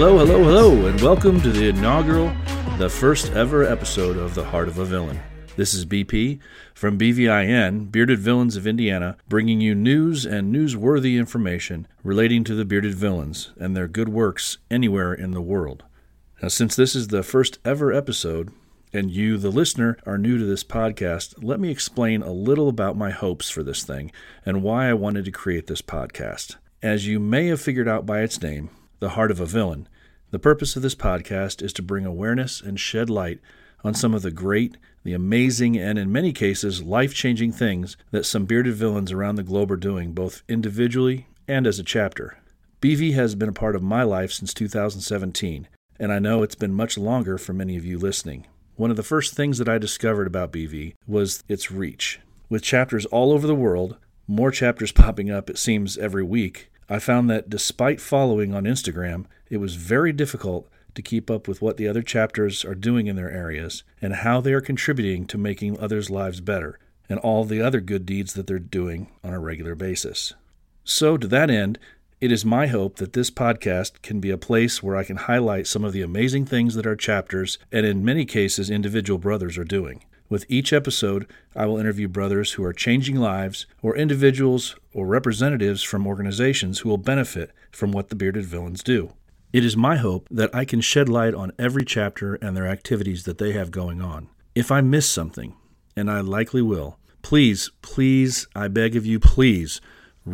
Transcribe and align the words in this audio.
Hello, 0.00 0.16
hello, 0.16 0.44
hello, 0.44 0.86
and 0.86 1.00
welcome 1.00 1.40
to 1.40 1.50
the 1.50 1.70
inaugural, 1.70 2.32
the 2.78 2.88
first 2.88 3.32
ever 3.32 3.64
episode 3.64 4.16
of 4.16 4.36
The 4.36 4.44
Heart 4.44 4.68
of 4.68 4.78
a 4.78 4.84
Villain. 4.84 5.18
This 5.56 5.74
is 5.74 5.84
BP 5.84 6.38
from 6.72 6.96
BVIN, 6.96 7.90
Bearded 7.90 8.20
Villains 8.20 8.54
of 8.54 8.64
Indiana, 8.64 9.16
bringing 9.28 9.60
you 9.60 9.74
news 9.74 10.24
and 10.24 10.54
newsworthy 10.54 11.18
information 11.18 11.88
relating 12.04 12.44
to 12.44 12.54
the 12.54 12.64
bearded 12.64 12.94
villains 12.94 13.52
and 13.58 13.76
their 13.76 13.88
good 13.88 14.08
works 14.08 14.58
anywhere 14.70 15.12
in 15.12 15.32
the 15.32 15.42
world. 15.42 15.82
Now, 16.40 16.46
since 16.46 16.76
this 16.76 16.94
is 16.94 17.08
the 17.08 17.24
first 17.24 17.58
ever 17.64 17.92
episode, 17.92 18.52
and 18.92 19.10
you, 19.10 19.36
the 19.36 19.50
listener, 19.50 19.98
are 20.06 20.16
new 20.16 20.38
to 20.38 20.44
this 20.44 20.62
podcast, 20.62 21.34
let 21.42 21.58
me 21.58 21.72
explain 21.72 22.22
a 22.22 22.30
little 22.30 22.68
about 22.68 22.96
my 22.96 23.10
hopes 23.10 23.50
for 23.50 23.64
this 23.64 23.82
thing 23.82 24.12
and 24.46 24.62
why 24.62 24.88
I 24.88 24.94
wanted 24.94 25.24
to 25.24 25.32
create 25.32 25.66
this 25.66 25.82
podcast. 25.82 26.54
As 26.84 27.08
you 27.08 27.18
may 27.18 27.48
have 27.48 27.60
figured 27.60 27.88
out 27.88 28.06
by 28.06 28.20
its 28.20 28.40
name, 28.40 28.70
the 29.00 29.10
Heart 29.10 29.30
of 29.30 29.40
a 29.40 29.46
Villain. 29.46 29.88
The 30.30 30.38
purpose 30.38 30.76
of 30.76 30.82
this 30.82 30.94
podcast 30.94 31.62
is 31.62 31.72
to 31.74 31.82
bring 31.82 32.04
awareness 32.04 32.60
and 32.60 32.78
shed 32.78 33.08
light 33.08 33.40
on 33.84 33.94
some 33.94 34.12
of 34.12 34.22
the 34.22 34.30
great, 34.30 34.76
the 35.04 35.14
amazing, 35.14 35.76
and 35.76 35.98
in 35.98 36.10
many 36.10 36.32
cases, 36.32 36.82
life 36.82 37.14
changing 37.14 37.52
things 37.52 37.96
that 38.10 38.26
some 38.26 38.44
bearded 38.44 38.74
villains 38.74 39.12
around 39.12 39.36
the 39.36 39.42
globe 39.42 39.70
are 39.70 39.76
doing, 39.76 40.12
both 40.12 40.42
individually 40.48 41.28
and 41.46 41.66
as 41.66 41.78
a 41.78 41.84
chapter. 41.84 42.38
BV 42.80 43.14
has 43.14 43.34
been 43.34 43.48
a 43.48 43.52
part 43.52 43.76
of 43.76 43.82
my 43.82 44.02
life 44.02 44.32
since 44.32 44.52
2017, 44.52 45.68
and 45.98 46.12
I 46.12 46.18
know 46.18 46.42
it's 46.42 46.54
been 46.54 46.74
much 46.74 46.98
longer 46.98 47.38
for 47.38 47.52
many 47.52 47.76
of 47.76 47.84
you 47.84 47.98
listening. 47.98 48.46
One 48.76 48.90
of 48.90 48.96
the 48.96 49.02
first 49.02 49.34
things 49.34 49.58
that 49.58 49.68
I 49.68 49.78
discovered 49.78 50.26
about 50.26 50.52
BV 50.52 50.94
was 51.06 51.42
its 51.48 51.70
reach. 51.70 52.20
With 52.48 52.62
chapters 52.62 53.06
all 53.06 53.32
over 53.32 53.46
the 53.46 53.54
world, 53.54 53.96
more 54.26 54.50
chapters 54.50 54.92
popping 54.92 55.30
up, 55.30 55.48
it 55.48 55.58
seems, 55.58 55.96
every 55.98 56.22
week, 56.22 56.70
I 56.88 56.98
found 56.98 57.28
that 57.30 57.50
despite 57.50 58.00
following 58.00 58.54
on 58.54 58.64
Instagram, 58.64 59.26
it 59.50 59.58
was 59.58 59.74
very 59.74 60.12
difficult 60.12 60.68
to 60.94 61.02
keep 61.02 61.30
up 61.30 61.46
with 61.46 61.60
what 61.62 61.76
the 61.76 61.86
other 61.86 62.02
chapters 62.02 62.64
are 62.64 62.74
doing 62.74 63.06
in 63.06 63.16
their 63.16 63.30
areas 63.30 63.82
and 64.00 64.14
how 64.14 64.40
they 64.40 64.52
are 64.52 64.60
contributing 64.60 65.26
to 65.26 65.38
making 65.38 65.78
others' 65.78 66.10
lives 66.10 66.40
better 66.40 66.78
and 67.08 67.18
all 67.20 67.44
the 67.44 67.62
other 67.62 67.80
good 67.80 68.04
deeds 68.04 68.34
that 68.34 68.46
they're 68.46 68.58
doing 68.58 69.10
on 69.22 69.32
a 69.32 69.38
regular 69.38 69.74
basis. 69.74 70.34
So, 70.84 71.16
to 71.16 71.26
that 71.28 71.50
end, 71.50 71.78
it 72.20 72.32
is 72.32 72.44
my 72.44 72.66
hope 72.66 72.96
that 72.96 73.12
this 73.12 73.30
podcast 73.30 74.02
can 74.02 74.18
be 74.18 74.30
a 74.30 74.38
place 74.38 74.82
where 74.82 74.96
I 74.96 75.04
can 75.04 75.16
highlight 75.16 75.68
some 75.68 75.84
of 75.84 75.92
the 75.92 76.02
amazing 76.02 76.46
things 76.46 76.74
that 76.74 76.86
our 76.86 76.96
chapters, 76.96 77.58
and 77.70 77.86
in 77.86 78.04
many 78.04 78.24
cases, 78.24 78.70
individual 78.70 79.18
brothers, 79.18 79.56
are 79.56 79.64
doing. 79.64 80.02
With 80.28 80.44
each 80.48 80.72
episode, 80.74 81.26
I 81.56 81.64
will 81.64 81.78
interview 81.78 82.06
brothers 82.06 82.52
who 82.52 82.64
are 82.64 82.74
changing 82.74 83.16
lives, 83.16 83.66
or 83.80 83.96
individuals 83.96 84.76
or 84.92 85.06
representatives 85.06 85.82
from 85.82 86.06
organizations 86.06 86.80
who 86.80 86.90
will 86.90 86.98
benefit 86.98 87.50
from 87.72 87.92
what 87.92 88.10
the 88.10 88.16
bearded 88.16 88.44
villains 88.44 88.82
do. 88.82 89.14
It 89.52 89.64
is 89.64 89.76
my 89.76 89.96
hope 89.96 90.28
that 90.30 90.54
I 90.54 90.66
can 90.66 90.82
shed 90.82 91.08
light 91.08 91.32
on 91.32 91.52
every 91.58 91.84
chapter 91.84 92.34
and 92.34 92.54
their 92.54 92.66
activities 92.66 93.24
that 93.24 93.38
they 93.38 93.52
have 93.52 93.70
going 93.70 94.02
on. 94.02 94.28
If 94.54 94.70
I 94.70 94.82
miss 94.82 95.08
something, 95.08 95.54
and 95.96 96.10
I 96.10 96.20
likely 96.20 96.60
will, 96.60 96.98
please, 97.22 97.70
please, 97.80 98.46
I 98.54 98.68
beg 98.68 98.96
of 98.96 99.06
you, 99.06 99.18
please 99.18 99.80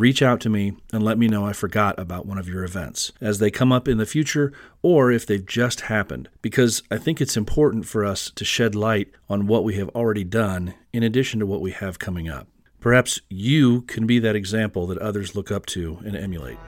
reach 0.00 0.22
out 0.22 0.40
to 0.40 0.48
me 0.48 0.74
and 0.92 1.02
let 1.02 1.18
me 1.18 1.28
know 1.28 1.46
I 1.46 1.52
forgot 1.52 1.98
about 1.98 2.26
one 2.26 2.38
of 2.38 2.48
your 2.48 2.64
events 2.64 3.12
as 3.20 3.38
they 3.38 3.50
come 3.50 3.72
up 3.72 3.88
in 3.88 3.98
the 3.98 4.06
future 4.06 4.52
or 4.82 5.10
if 5.10 5.26
they've 5.26 5.44
just 5.44 5.82
happened, 5.82 6.28
because 6.42 6.82
I 6.90 6.98
think 6.98 7.20
it's 7.20 7.36
important 7.36 7.86
for 7.86 8.04
us 8.04 8.30
to 8.34 8.44
shed 8.44 8.74
light 8.74 9.08
on 9.28 9.46
what 9.46 9.64
we 9.64 9.74
have 9.74 9.88
already 9.90 10.24
done 10.24 10.74
in 10.92 11.02
addition 11.02 11.40
to 11.40 11.46
what 11.46 11.60
we 11.60 11.72
have 11.72 11.98
coming 11.98 12.28
up. 12.28 12.48
Perhaps 12.80 13.20
you 13.30 13.82
can 13.82 14.06
be 14.06 14.18
that 14.18 14.36
example 14.36 14.86
that 14.88 14.98
others 14.98 15.34
look 15.34 15.50
up 15.50 15.64
to 15.66 15.98
and 16.04 16.14
emulate. 16.14 16.58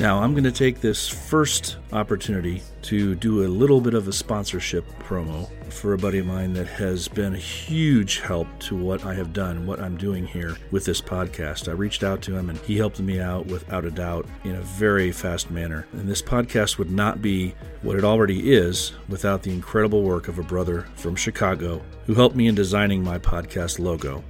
Now, 0.00 0.22
I'm 0.22 0.32
going 0.32 0.44
to 0.44 0.50
take 0.50 0.80
this 0.80 1.06
first 1.06 1.76
opportunity 1.92 2.62
to 2.82 3.14
do 3.14 3.44
a 3.44 3.46
little 3.46 3.80
bit 3.80 3.94
of 3.94 4.08
a 4.08 4.12
sponsorship 4.12 4.84
promo 5.00 5.48
for 5.70 5.92
a 5.92 5.98
buddy 5.98 6.18
of 6.18 6.26
mine 6.26 6.54
that 6.54 6.66
has 6.66 7.08
been 7.08 7.34
a 7.34 7.38
huge 7.38 8.20
help 8.20 8.48
to 8.60 8.74
what 8.74 9.04
I 9.04 9.14
have 9.14 9.32
done, 9.32 9.66
what 9.66 9.80
I'm 9.80 9.96
doing 9.96 10.26
here 10.26 10.56
with 10.70 10.86
this 10.86 11.00
podcast. 11.00 11.68
I 11.68 11.72
reached 11.72 12.02
out 12.02 12.22
to 12.22 12.36
him 12.36 12.50
and 12.50 12.58
he 12.60 12.78
helped 12.78 13.00
me 13.00 13.20
out 13.20 13.46
without 13.46 13.84
a 13.84 13.90
doubt 13.90 14.26
in 14.44 14.54
a 14.54 14.62
very 14.62 15.12
fast 15.12 15.50
manner. 15.50 15.86
And 15.92 16.08
this 16.08 16.22
podcast 16.22 16.78
would 16.78 16.90
not 16.90 17.20
be 17.20 17.54
what 17.82 17.96
it 17.96 18.04
already 18.04 18.52
is 18.52 18.92
without 19.08 19.42
the 19.42 19.52
incredible 19.52 20.02
work 20.02 20.26
of 20.26 20.38
a 20.38 20.42
brother 20.42 20.86
from 20.96 21.16
Chicago 21.16 21.82
who 22.06 22.14
helped 22.14 22.34
me 22.34 22.48
in 22.48 22.54
designing 22.54 23.04
my 23.04 23.18
podcast 23.18 23.78
logo. 23.78 24.24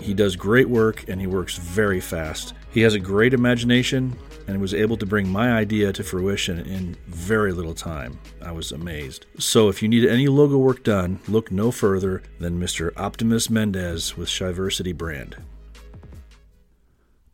He 0.00 0.14
does 0.14 0.36
great 0.36 0.68
work 0.68 1.04
and 1.08 1.20
he 1.20 1.26
works 1.26 1.56
very 1.56 2.00
fast. 2.00 2.54
He 2.70 2.82
has 2.82 2.94
a 2.94 3.00
great 3.00 3.34
imagination 3.34 4.16
and 4.48 4.60
was 4.60 4.72
able 4.72 4.96
to 4.96 5.06
bring 5.06 5.28
my 5.28 5.52
idea 5.52 5.92
to 5.92 6.02
fruition 6.02 6.58
in 6.60 6.96
very 7.06 7.52
little 7.52 7.74
time. 7.74 8.18
I 8.42 8.50
was 8.50 8.72
amazed. 8.72 9.26
So, 9.38 9.68
if 9.68 9.82
you 9.82 9.88
need 9.88 10.08
any 10.08 10.26
logo 10.26 10.56
work 10.56 10.82
done, 10.82 11.20
look 11.28 11.52
no 11.52 11.70
further 11.70 12.22
than 12.40 12.58
Mr. 12.58 12.96
Optimus 12.96 13.50
Mendez 13.50 14.16
with 14.16 14.28
Shiversity 14.28 14.96
Brand. 14.96 15.36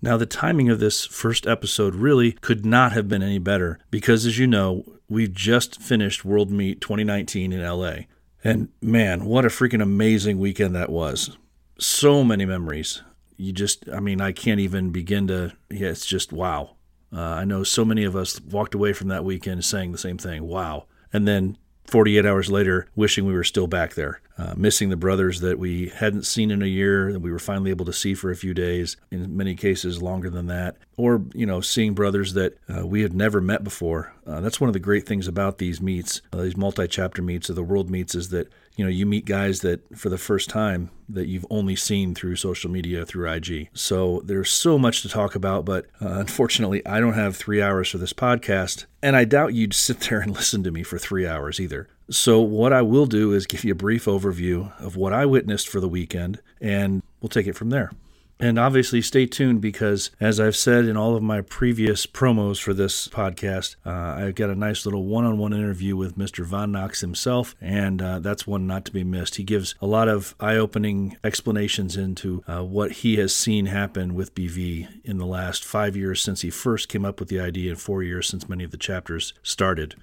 Now, 0.03 0.17
the 0.17 0.27
timing 0.27 0.69
of 0.69 0.81
this 0.81 1.07
first 1.07 1.47
episode 1.47 1.95
really 1.95 2.33
could 2.33 2.67
not 2.67 2.93
have 2.93 3.09
been 3.09 3.23
any 3.23 3.39
better 3.39 3.79
because, 3.91 4.27
as 4.27 4.39
you 4.39 4.47
know, 4.47 4.85
we've 5.09 5.33
just 5.33 5.81
finished 5.81 6.25
World 6.25 6.51
Meet 6.51 6.81
2019 6.81 7.53
in 7.53 7.63
LA. 7.63 8.07
And 8.43 8.69
man, 8.83 9.25
what 9.25 9.47
a 9.47 9.49
freaking 9.49 9.83
amazing 9.83 10.39
weekend 10.39 10.75
that 10.75 10.91
was. 10.91 11.39
So 11.79 12.25
many 12.25 12.45
memories. 12.45 13.03
You 13.37 13.53
just, 13.53 13.89
I 13.89 14.01
mean, 14.01 14.21
I 14.21 14.33
can't 14.33 14.61
even 14.61 14.91
begin 14.91 15.29
to, 15.29 15.53
yeah, 15.71 15.89
it's 15.89 16.05
just 16.05 16.33
wow. 16.33 16.77
Uh, 17.15 17.21
I 17.21 17.45
know 17.45 17.63
so 17.63 17.85
many 17.85 18.05
of 18.05 18.17
us 18.17 18.41
walked 18.41 18.75
away 18.75 18.93
from 18.93 19.09
that 19.09 19.25
weekend 19.25 19.65
saying 19.65 19.93
the 19.93 19.99
same 19.99 20.19
thing, 20.19 20.47
wow. 20.47 20.87
And 21.13 21.29
then 21.29 21.57
48 21.87 22.25
hours 22.25 22.51
later, 22.51 22.89
wishing 22.97 23.27
we 23.27 23.35
were 23.35 23.45
still 23.45 23.67
back 23.67 23.95
there, 23.95 24.21
uh, 24.39 24.55
missing 24.57 24.89
the 24.89 24.97
brothers 24.97 25.41
that 25.41 25.59
we 25.59 25.89
hadn't 25.89 26.25
seen 26.25 26.51
in 26.51 26.63
a 26.63 26.67
year, 26.67 27.13
that 27.13 27.21
we 27.21 27.31
were 27.31 27.39
finally 27.39 27.71
able 27.71 27.85
to 27.85 27.93
see 27.93 28.15
for 28.15 28.31
a 28.31 28.37
few 28.37 28.55
days, 28.55 28.97
in 29.11 29.37
many 29.37 29.55
cases 29.55 30.03
longer 30.03 30.31
than 30.31 30.47
that, 30.47 30.77
or, 30.97 31.23
you 31.35 31.45
know, 31.45 31.61
seeing 31.61 31.95
brothers 31.95 32.33
that 32.33 32.59
uh, 32.75 32.87
we 32.87 33.03
had 33.03 33.13
never 33.13 33.41
met 33.41 33.63
before. 33.63 34.15
Uh, 34.27 34.41
that's 34.41 34.61
one 34.61 34.69
of 34.69 34.75
the 34.75 34.81
great 34.81 35.07
things 35.07 35.29
about 35.29 35.59
these 35.59 35.81
meets, 35.81 36.23
uh, 36.33 36.43
these 36.43 36.57
multi 36.57 36.89
chapter 36.89 37.23
meets 37.23 37.51
or 37.51 37.53
the 37.53 37.63
world 37.63 37.91
meets, 37.91 38.15
is 38.15 38.31
that 38.31 38.51
you 38.77 38.85
know 38.85 38.91
you 38.91 39.07
meet 39.07 39.25
guys 39.25 39.61
that 39.61 39.97
for 39.97 40.09
the 40.09 40.19
first 40.19 40.51
time 40.51 40.91
that 41.09 41.29
you've 41.29 41.47
only 41.51 41.77
seen 41.77 42.15
through 42.15 42.37
social 42.37 42.71
media 42.71 43.05
through 43.05 43.31
IG. 43.31 43.69
So 43.75 44.23
there's 44.25 44.51
so 44.51 44.79
much 44.79 45.03
to 45.03 45.09
talk 45.09 45.35
about, 45.35 45.65
but 45.65 45.87
uh, 46.01 46.09
unfortunately 46.09 46.85
I 46.87 46.99
don't 46.99 47.13
have 47.13 47.37
3 47.37 47.61
hours 47.61 47.91
for 47.91 47.99
this 47.99 48.13
podcast 48.13 48.87
and 49.03 49.15
I 49.15 49.25
doubt 49.25 49.55
you'd 49.55 49.75
sit 49.75 50.01
there 50.01 50.21
and 50.21 50.33
listen 50.35 50.63
to 50.63 50.71
me 50.71 50.83
for 50.83 50.99
3 50.99 51.27
hours 51.27 51.61
either. 51.61 51.89
So 52.11 52.41
what 52.41 52.73
I 52.73 52.83
will 52.83 53.07
do 53.07 53.33
is 53.33 53.47
give 53.47 53.65
you 53.65 53.73
a 53.73 53.77
brief 53.77 54.07
overview 54.07 54.73
of 54.81 54.97
what 54.97 55.13
I 55.13 55.27
witnessed 55.27 55.69
for 55.69 55.81
the 55.81 55.89
weekend 55.89 56.41
and 56.61 57.03
we'll 57.21 57.29
take 57.29 57.47
it 57.47 57.57
from 57.57 57.71
there. 57.71 57.93
And 58.41 58.59
obviously, 58.59 59.01
stay 59.01 59.27
tuned 59.27 59.61
because, 59.61 60.11
as 60.19 60.41
I've 60.41 60.57
said 60.57 60.87
in 60.87 60.97
all 60.97 61.15
of 61.15 61.23
my 61.23 61.41
previous 61.41 62.05
promos 62.05 62.61
for 62.61 62.75
this 62.75 63.07
podcast, 63.07 63.77
uh, 63.87 63.91
I've 64.25 64.35
got 64.35 64.51
a 64.51 64.57
nice 64.57 64.85
little 64.85 65.05
one 65.05 65.25
on 65.25 65.39
one 65.39 65.53
interview 65.53 65.97
with 65.97 66.19
Mr. 66.19 66.45
Von 66.45 66.73
Knox 66.73 67.01
himself, 67.01 67.55
and 67.61 68.03
uh, 68.03 68.19
that's 68.19 68.47
one 68.47 68.67
not 68.67 68.85
to 68.87 68.93
be 68.93 69.05
missed. 69.05 69.37
He 69.37 69.45
gives 69.45 69.77
a 69.81 69.87
lot 69.87 70.09
of 70.09 70.35
eye 70.41 70.57
opening 70.57 71.17
explanations 71.23 71.97
into 71.97 72.43
uh, 72.49 72.65
what 72.65 72.91
he 72.93 73.17
has 73.17 73.35
seen 73.35 73.67
happen 73.67 74.15
with 74.15 74.35
BV 74.35 74.89
in 75.05 75.19
the 75.19 75.27
last 75.27 75.65
five 75.65 75.97
years 75.97 76.21
since 76.21 76.41
he 76.41 76.51
first 76.51 76.89
came 76.89 77.05
up 77.05 77.21
with 77.21 77.29
the 77.29 77.39
idea, 77.39 77.71
and 77.71 77.81
four 77.81 78.03
years 78.03 78.29
since 78.29 78.49
many 78.49 78.65
of 78.65 78.73
the 78.73 78.77
chapters 78.77 79.33
started. 79.45 79.95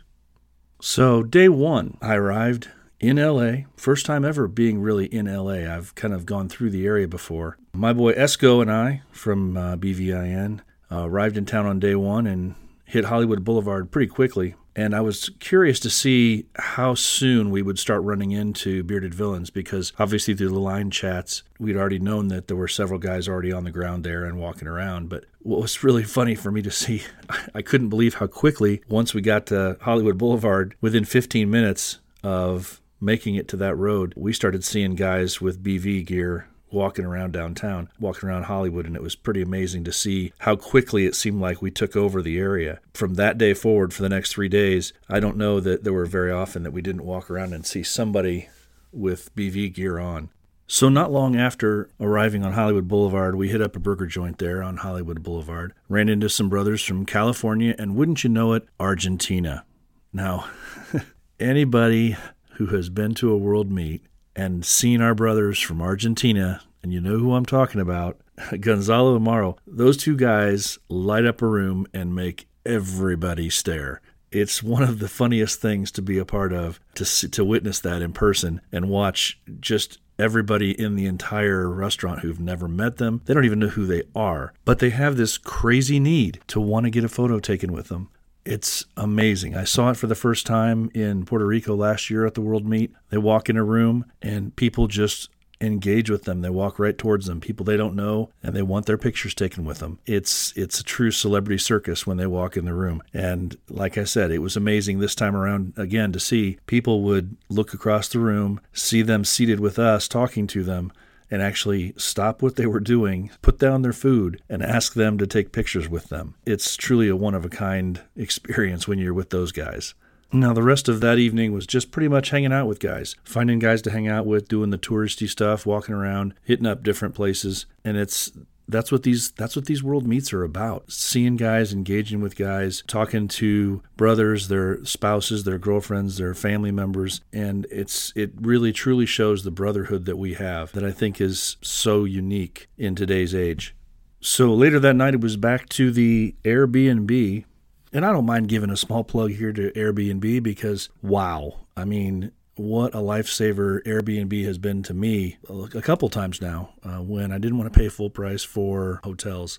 So, 0.80 1.22
day 1.22 1.50
one, 1.50 1.98
I 2.02 2.16
arrived 2.16 2.70
in 3.02 3.18
LA. 3.18 3.66
First 3.76 4.06
time 4.06 4.24
ever 4.24 4.48
being 4.48 4.80
really 4.80 5.06
in 5.06 5.26
LA. 5.26 5.70
I've 5.70 5.94
kind 5.96 6.14
of 6.14 6.26
gone 6.26 6.48
through 6.48 6.70
the 6.70 6.86
area 6.86 7.08
before. 7.08 7.58
My 7.74 7.94
boy 7.94 8.14
Esco 8.14 8.62
and 8.62 8.72
I 8.72 9.02
from 9.12 9.56
uh, 9.56 9.76
BVIN 9.78 10.60
uh, 10.92 11.06
arrived 11.06 11.38
in 11.38 11.46
town 11.46 11.66
on 11.66 11.80
day 11.80 11.96
one 11.96 12.28
and 12.28 12.56
hit 12.86 13.06
Hollywood 13.06 13.46
Boulevard 13.46 13.92
pretty 13.92 14.08
quickly. 14.08 14.56
And 14.76 14.96
I 14.96 15.02
was 15.02 15.30
curious 15.40 15.80
to 15.82 15.90
see 15.90 16.46
how 16.56 16.96
soon 16.96 17.50
we 17.50 17.62
would 17.62 17.80
start 17.80 18.04
running 18.04 18.32
into 18.32 18.84
bearded 18.84 19.14
villains 19.14 19.50
because 19.50 19.92
obviously 20.00 20.34
through 20.34 20.50
the 20.50 20.60
line 20.60 20.92
chats, 20.92 21.44
we'd 21.60 21.76
already 21.76 22.00
known 22.00 22.28
that 22.30 22.48
there 22.48 22.56
were 22.58 22.70
several 22.70 23.00
guys 23.00 23.28
already 23.28 23.52
on 23.52 23.64
the 23.64 23.72
ground 23.72 24.04
there 24.04 24.26
and 24.26 24.38
walking 24.38 24.68
around. 24.68 25.10
But 25.10 25.26
what 25.40 25.62
was 25.62 25.84
really 25.84 26.04
funny 26.04 26.36
for 26.36 26.52
me 26.52 26.62
to 26.62 26.72
see, 26.72 27.04
I 27.56 27.62
couldn't 27.62 27.90
believe 27.90 28.16
how 28.16 28.28
quickly, 28.28 28.82
once 28.90 29.14
we 29.14 29.22
got 29.22 29.46
to 29.48 29.78
Hollywood 29.82 30.18
Boulevard, 30.18 30.76
within 30.82 31.06
15 31.06 31.50
minutes 31.50 32.00
of 32.24 32.82
making 33.00 33.36
it 33.36 33.48
to 33.50 33.58
that 33.58 33.76
road, 33.76 34.14
we 34.16 34.32
started 34.34 34.64
seeing 34.64 34.96
guys 34.96 35.42
with 35.42 35.64
BV 35.64 36.06
gear 36.06 36.48
walking 36.72 37.06
around 37.06 37.34
downtown, 37.34 37.90
walking 38.00 38.30
around 38.30 38.44
Hollywood, 38.44 38.86
and 38.86 38.96
it 38.96 39.02
was 39.02 39.16
pretty 39.16 39.42
amazing 39.42 39.84
to 39.84 39.92
see 39.92 40.34
how 40.40 40.56
quickly 40.56 41.06
it 41.06 41.16
seemed 41.16 41.42
like 41.42 41.62
we 41.62 41.72
took 41.72 41.96
over 41.96 42.22
the 42.22 42.38
area. 42.38 42.80
From 42.94 43.16
that 43.16 43.38
day 43.38 43.54
forward, 43.54 43.94
for 43.94 44.02
the 44.02 44.10
next 44.10 44.34
three 44.34 44.50
days, 44.50 44.94
I 45.10 45.20
don't 45.20 45.38
know 45.38 45.60
that 45.60 45.84
there 45.84 45.94
were 45.94 46.06
very 46.06 46.32
often 46.32 46.64
that 46.64 46.72
we 46.72 46.82
didn't 46.82 47.06
walk 47.06 47.30
around 47.30 47.54
and 47.54 47.66
see 47.66 47.84
somebody 47.84 48.50
with 48.92 49.34
BV 49.36 49.74
gear 49.74 50.00
on. 50.00 50.30
So, 50.68 50.88
not 50.88 51.12
long 51.12 51.36
after 51.36 51.90
arriving 52.00 52.46
on 52.46 52.54
Hollywood 52.54 52.88
Boulevard, 52.88 53.36
we 53.36 53.50
hit 53.50 53.62
up 53.62 53.76
a 53.76 53.80
burger 53.80 54.06
joint 54.06 54.38
there 54.38 54.64
on 54.64 54.78
Hollywood 54.78 55.22
Boulevard, 55.22 55.74
ran 55.90 56.08
into 56.08 56.30
some 56.30 56.48
brothers 56.48 56.82
from 56.82 57.06
California, 57.06 57.76
and 57.78 57.94
wouldn't 57.94 58.24
you 58.24 58.30
know 58.30 58.54
it, 58.54 58.66
Argentina. 58.80 59.66
Now, 60.14 60.50
anybody 61.42 62.16
who 62.54 62.68
has 62.68 62.90
been 62.90 63.14
to 63.16 63.32
a 63.32 63.38
world 63.38 63.70
meet 63.70 64.02
and 64.36 64.66
seen 64.66 65.02
our 65.02 65.16
brothers 65.16 65.60
from 65.60 65.82
Argentina, 65.82 66.62
and 66.84 66.94
you 66.94 67.02
know 67.02 67.18
who 67.18 67.34
I'm 67.34 67.46
talking 67.46 67.82
about, 67.82 68.18
Gonzalo 68.60 69.18
Amaro, 69.18 69.58
those 69.68 69.98
two 69.98 70.16
guys 70.16 70.80
light 70.90 71.26
up 71.26 71.42
a 71.42 71.48
room 71.48 71.88
and 71.94 72.16
make 72.16 72.48
everybody 72.66 73.50
stare. 73.50 74.02
It's 74.32 74.64
one 74.64 74.84
of 74.84 75.00
the 75.00 75.10
funniest 75.10 75.60
things 75.60 75.92
to 75.92 76.02
be 76.02 76.18
a 76.18 76.26
part 76.26 76.54
of, 76.54 76.80
to 76.96 77.30
to 77.30 77.44
witness 77.44 77.80
that 77.82 78.02
in 78.02 78.14
person 78.14 78.62
and 78.72 78.90
watch 78.90 79.40
just 79.60 80.00
everybody 80.18 80.80
in 80.80 80.96
the 80.96 81.06
entire 81.06 81.68
restaurant 81.70 82.20
who've 82.20 82.40
never 82.40 82.68
met 82.68 82.98
them. 82.98 83.22
They 83.26 83.34
don't 83.34 83.46
even 83.46 83.60
know 83.60 83.68
who 83.68 83.86
they 83.86 84.04
are, 84.16 84.54
but 84.64 84.80
they 84.80 84.92
have 84.92 85.18
this 85.18 85.38
crazy 85.38 86.00
need 86.00 86.40
to 86.48 86.62
want 86.62 86.86
to 86.86 86.92
get 86.92 87.04
a 87.04 87.10
photo 87.10 87.40
taken 87.40 87.74
with 87.74 87.88
them. 87.88 88.10
It's 88.46 88.86
amazing. 88.98 89.56
I 89.56 89.64
saw 89.64 89.92
it 89.92 89.98
for 89.98 90.08
the 90.08 90.16
first 90.16 90.46
time 90.46 90.90
in 90.94 91.26
Puerto 91.26 91.46
Rico 91.46 91.76
last 91.76 92.10
year 92.10 92.26
at 92.26 92.34
the 92.34 92.42
World 92.42 92.66
Meet. 92.66 92.94
They 93.10 93.18
walk 93.18 93.50
in 93.50 93.58
a 93.58 93.64
room 93.64 94.06
and 94.22 94.56
people 94.56 94.88
just 94.88 95.30
engage 95.62 96.10
with 96.10 96.24
them. 96.24 96.42
They 96.42 96.50
walk 96.50 96.80
right 96.80 96.98
towards 96.98 97.28
them, 97.28 97.40
people 97.40 97.64
they 97.64 97.78
don't 97.78 97.96
know, 97.96 98.32
and 98.42 98.56
they 98.56 98.62
want 98.62 98.88
their 98.88 98.98
pictures 98.98 99.34
taken 99.34 99.64
with 99.64 99.80
them. 99.80 100.00
It's 100.06 100.54
it's 100.56 100.80
a 100.80 100.84
true 100.84 101.12
celebrity 101.12 101.60
circus 101.60 102.08
when 102.08 102.18
they 102.18 102.26
walk 102.26 102.58
in 102.58 102.66
the 102.66 102.74
room. 102.74 103.04
And 103.14 103.58
like 103.70 103.98
I 103.98 104.04
said, 104.04 104.32
it 104.32 104.40
was 104.40 104.56
amazing 104.56 105.00
this 105.00 105.16
time 105.16 105.36
around 105.36 105.74
again 105.78 106.12
to 106.14 106.20
see 106.20 106.58
people 106.66 107.04
would 107.04 107.38
look 107.50 107.74
across 107.74 108.08
the 108.08 108.20
room, 108.20 108.60
see 108.74 109.02
them 109.02 109.24
seated 109.24 109.60
with 109.60 109.78
us 109.78 110.08
talking 110.08 110.48
to 110.48 110.64
them, 110.64 110.92
and 111.32 111.42
actually 111.42 111.94
stop 111.98 112.42
what 112.42 112.58
they 112.58 112.68
were 112.68 112.82
doing, 112.82 113.32
put 113.42 113.58
down 113.58 113.82
their 113.82 113.94
food, 113.94 114.42
and 114.50 114.62
ask 114.62 114.94
them 114.94 115.18
to 115.18 115.26
take 115.26 115.54
pictures 115.54 115.90
with 115.90 116.10
them. 116.10 116.36
It's 116.46 116.76
truly 116.76 117.08
a 117.08 117.16
one 117.16 117.34
of 117.34 117.46
a 117.46 117.50
kind 117.50 118.02
experience 118.16 118.88
when 118.88 119.00
you're 119.00 119.14
with 119.14 119.30
those 119.32 119.54
guys. 119.54 119.96
Now, 120.34 120.54
the 120.54 120.64
rest 120.64 120.88
of 120.88 121.02
that 121.02 121.18
evening 121.18 121.52
was 121.52 121.68
just 121.68 121.92
pretty 121.92 122.08
much 122.08 122.30
hanging 122.30 122.54
out 122.54 122.68
with 122.68 122.80
guys, 122.80 123.18
finding 123.24 123.60
guys 123.60 123.82
to 123.82 123.92
hang 123.92 124.08
out 124.08 124.26
with, 124.26 124.48
doing 124.48 124.70
the 124.70 124.78
touristy 124.78 125.28
stuff, 125.28 125.66
walking 125.66 125.94
around, 125.94 126.34
hitting 126.44 126.66
up 126.66 126.84
different 126.84 127.16
places. 127.16 127.66
And 127.84 127.98
it's 127.98 128.32
that's 128.72 128.92
what 128.92 129.04
these 129.04 129.32
that's 129.32 129.56
what 129.56 129.66
these 129.66 129.84
world 129.84 130.08
meets 130.08 130.34
are 130.34 130.44
about. 130.44 130.92
Seeing 130.92 131.36
guys 131.36 131.74
engaging 131.74 132.22
with 132.22 132.36
guys 132.36 132.84
talking 132.88 133.28
to 133.28 133.84
brothers 133.98 134.48
their 134.48 134.84
spouses 134.86 135.44
their 135.44 135.60
girlfriends 135.60 136.18
their 136.18 136.34
family 136.34 136.72
members. 136.72 137.22
And 137.32 137.68
it's 137.70 138.14
it 138.16 138.32
really 138.40 138.72
truly 138.72 139.06
shows 139.06 139.44
the 139.44 139.52
brotherhood 139.52 140.06
that 140.06 140.18
we 140.18 140.34
have 140.36 140.72
that 140.72 140.84
i 140.84 140.92
think 140.92 141.20
is 141.20 141.58
so 141.62 142.06
unique 142.06 142.68
in 142.78 142.96
today's 142.96 143.36
age. 143.36 143.76
So 144.22 144.54
later 144.54 144.80
that 144.80 144.96
night 144.96 145.16
it 145.16 145.22
was 145.22 145.38
back 145.38 145.68
to 145.70 145.92
the 145.92 146.36
airbnb. 146.44 147.46
And 147.94 148.06
I 148.06 148.14
don't 148.14 148.26
mind 148.26 148.48
giving 148.48 148.70
a 148.70 148.78
small 148.78 149.04
plug 149.04 149.32
here 149.32 149.52
to 149.52 149.70
Airbnb 149.72 150.42
because, 150.44 150.88
wow, 151.02 151.66
I 151.76 151.84
mean, 151.84 152.32
what 152.62 152.94
a 152.94 153.00
lifesaver 153.00 153.82
Airbnb 153.84 154.46
has 154.46 154.58
been 154.58 154.84
to 154.84 154.94
me 154.94 155.38
a 155.50 155.82
couple 155.82 156.10
times 156.10 156.40
now 156.40 156.70
uh, 156.84 157.02
when 157.02 157.32
I 157.32 157.40
didn't 157.40 157.58
want 157.58 157.74
to 157.74 157.80
pay 157.80 157.90
full 157.90 158.10
price 158.10 158.44
for 158.44 159.00
hotels 159.04 159.58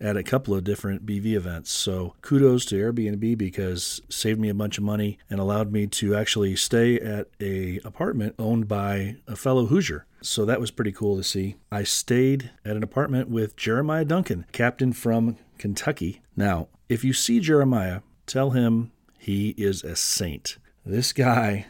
at 0.00 0.16
a 0.16 0.22
couple 0.22 0.54
of 0.54 0.64
different 0.64 1.06
BV 1.06 1.34
events. 1.34 1.70
So 1.70 2.14
kudos 2.22 2.64
to 2.66 2.74
Airbnb 2.74 3.38
because 3.38 4.00
saved 4.08 4.40
me 4.40 4.48
a 4.48 4.54
bunch 4.54 4.78
of 4.78 4.84
money 4.84 5.18
and 5.28 5.38
allowed 5.38 5.70
me 5.70 5.86
to 5.88 6.16
actually 6.16 6.56
stay 6.56 6.98
at 6.98 7.28
a 7.40 7.78
apartment 7.84 8.34
owned 8.38 8.66
by 8.66 9.16
a 9.28 9.36
fellow 9.36 9.66
Hoosier. 9.66 10.06
So 10.20 10.44
that 10.44 10.60
was 10.60 10.70
pretty 10.70 10.92
cool 10.92 11.16
to 11.16 11.22
see. 11.22 11.56
I 11.70 11.84
stayed 11.84 12.50
at 12.64 12.76
an 12.76 12.82
apartment 12.82 13.28
with 13.28 13.56
Jeremiah 13.56 14.04
Duncan, 14.04 14.46
captain 14.50 14.92
from 14.92 15.36
Kentucky. 15.58 16.20
Now, 16.34 16.68
if 16.88 17.04
you 17.04 17.12
see 17.12 17.38
Jeremiah, 17.38 18.00
tell 18.26 18.50
him 18.50 18.90
he 19.18 19.50
is 19.50 19.84
a 19.84 19.94
saint. 19.94 20.56
This 20.84 21.12
guy 21.12 21.66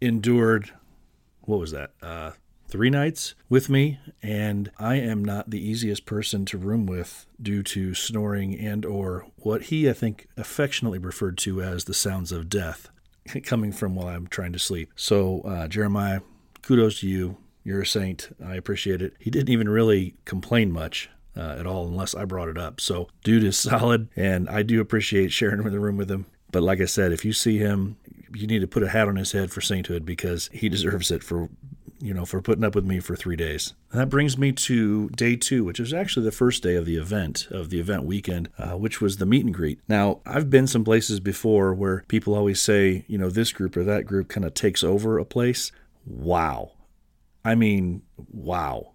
endured, 0.00 0.72
what 1.42 1.58
was 1.58 1.70
that? 1.72 1.92
Uh, 2.02 2.32
three 2.68 2.90
nights 2.90 3.34
with 3.48 3.70
me 3.70 3.98
and 4.22 4.70
i 4.78 4.96
am 4.96 5.24
not 5.24 5.48
the 5.48 5.58
easiest 5.58 6.04
person 6.04 6.44
to 6.44 6.58
room 6.58 6.84
with 6.84 7.24
due 7.40 7.62
to 7.62 7.94
snoring 7.94 8.54
and 8.58 8.84
or 8.84 9.26
what 9.36 9.62
he 9.62 9.88
i 9.88 9.92
think 9.94 10.28
affectionately 10.36 10.98
referred 10.98 11.38
to 11.38 11.62
as 11.62 11.84
the 11.84 11.94
sounds 11.94 12.30
of 12.30 12.50
death 12.50 12.90
coming 13.42 13.72
from 13.72 13.94
while 13.94 14.08
i'm 14.08 14.26
trying 14.26 14.52
to 14.52 14.58
sleep 14.58 14.90
so 14.94 15.40
uh, 15.46 15.66
jeremiah 15.66 16.20
kudos 16.60 17.00
to 17.00 17.08
you 17.08 17.38
you're 17.64 17.80
a 17.80 17.86
saint 17.86 18.36
i 18.44 18.54
appreciate 18.54 19.00
it 19.00 19.14
he 19.18 19.30
didn't 19.30 19.48
even 19.48 19.66
really 19.66 20.14
complain 20.26 20.70
much 20.70 21.08
uh, 21.38 21.56
at 21.58 21.66
all 21.66 21.86
unless 21.86 22.14
I 22.14 22.24
brought 22.24 22.48
it 22.48 22.58
up. 22.58 22.80
So, 22.80 23.08
dude 23.22 23.44
is 23.44 23.56
solid, 23.58 24.08
and 24.16 24.48
I 24.48 24.62
do 24.62 24.80
appreciate 24.80 25.32
sharing 25.32 25.62
the 25.62 25.80
room 25.80 25.96
with 25.96 26.10
him. 26.10 26.26
But 26.50 26.62
like 26.62 26.80
I 26.80 26.86
said, 26.86 27.12
if 27.12 27.24
you 27.24 27.32
see 27.32 27.58
him, 27.58 27.96
you 28.34 28.46
need 28.46 28.60
to 28.60 28.66
put 28.66 28.82
a 28.82 28.88
hat 28.88 29.08
on 29.08 29.16
his 29.16 29.32
head 29.32 29.50
for 29.50 29.60
sainthood 29.60 30.04
because 30.04 30.48
he 30.52 30.68
deserves 30.68 31.10
it 31.10 31.22
for 31.22 31.48
you 32.00 32.14
know, 32.14 32.24
for 32.24 32.40
putting 32.40 32.64
up 32.64 32.74
with 32.74 32.84
me 32.84 33.00
for 33.00 33.16
three 33.16 33.36
days. 33.36 33.74
And 33.90 34.00
that 34.00 34.08
brings 34.08 34.38
me 34.38 34.52
to 34.52 35.08
day 35.10 35.36
two, 35.36 35.64
which 35.64 35.80
was 35.80 35.92
actually 35.92 36.24
the 36.24 36.32
first 36.32 36.62
day 36.62 36.76
of 36.76 36.86
the 36.86 36.96
event, 36.96 37.48
of 37.50 37.70
the 37.70 37.80
event 37.80 38.04
weekend, 38.04 38.48
uh, 38.58 38.76
which 38.76 39.00
was 39.00 39.16
the 39.16 39.26
meet 39.26 39.44
and 39.44 39.54
greet. 39.54 39.80
Now, 39.88 40.20
I've 40.24 40.50
been 40.50 40.66
some 40.66 40.84
places 40.84 41.18
before 41.20 41.74
where 41.74 42.04
people 42.08 42.34
always 42.34 42.60
say, 42.60 43.04
you 43.08 43.18
know, 43.18 43.30
this 43.30 43.52
group 43.52 43.76
or 43.76 43.84
that 43.84 44.06
group 44.06 44.28
kind 44.28 44.44
of 44.44 44.54
takes 44.54 44.84
over 44.84 45.18
a 45.18 45.24
place. 45.24 45.72
Wow. 46.06 46.72
I 47.44 47.54
mean, 47.54 48.02
wow. 48.30 48.92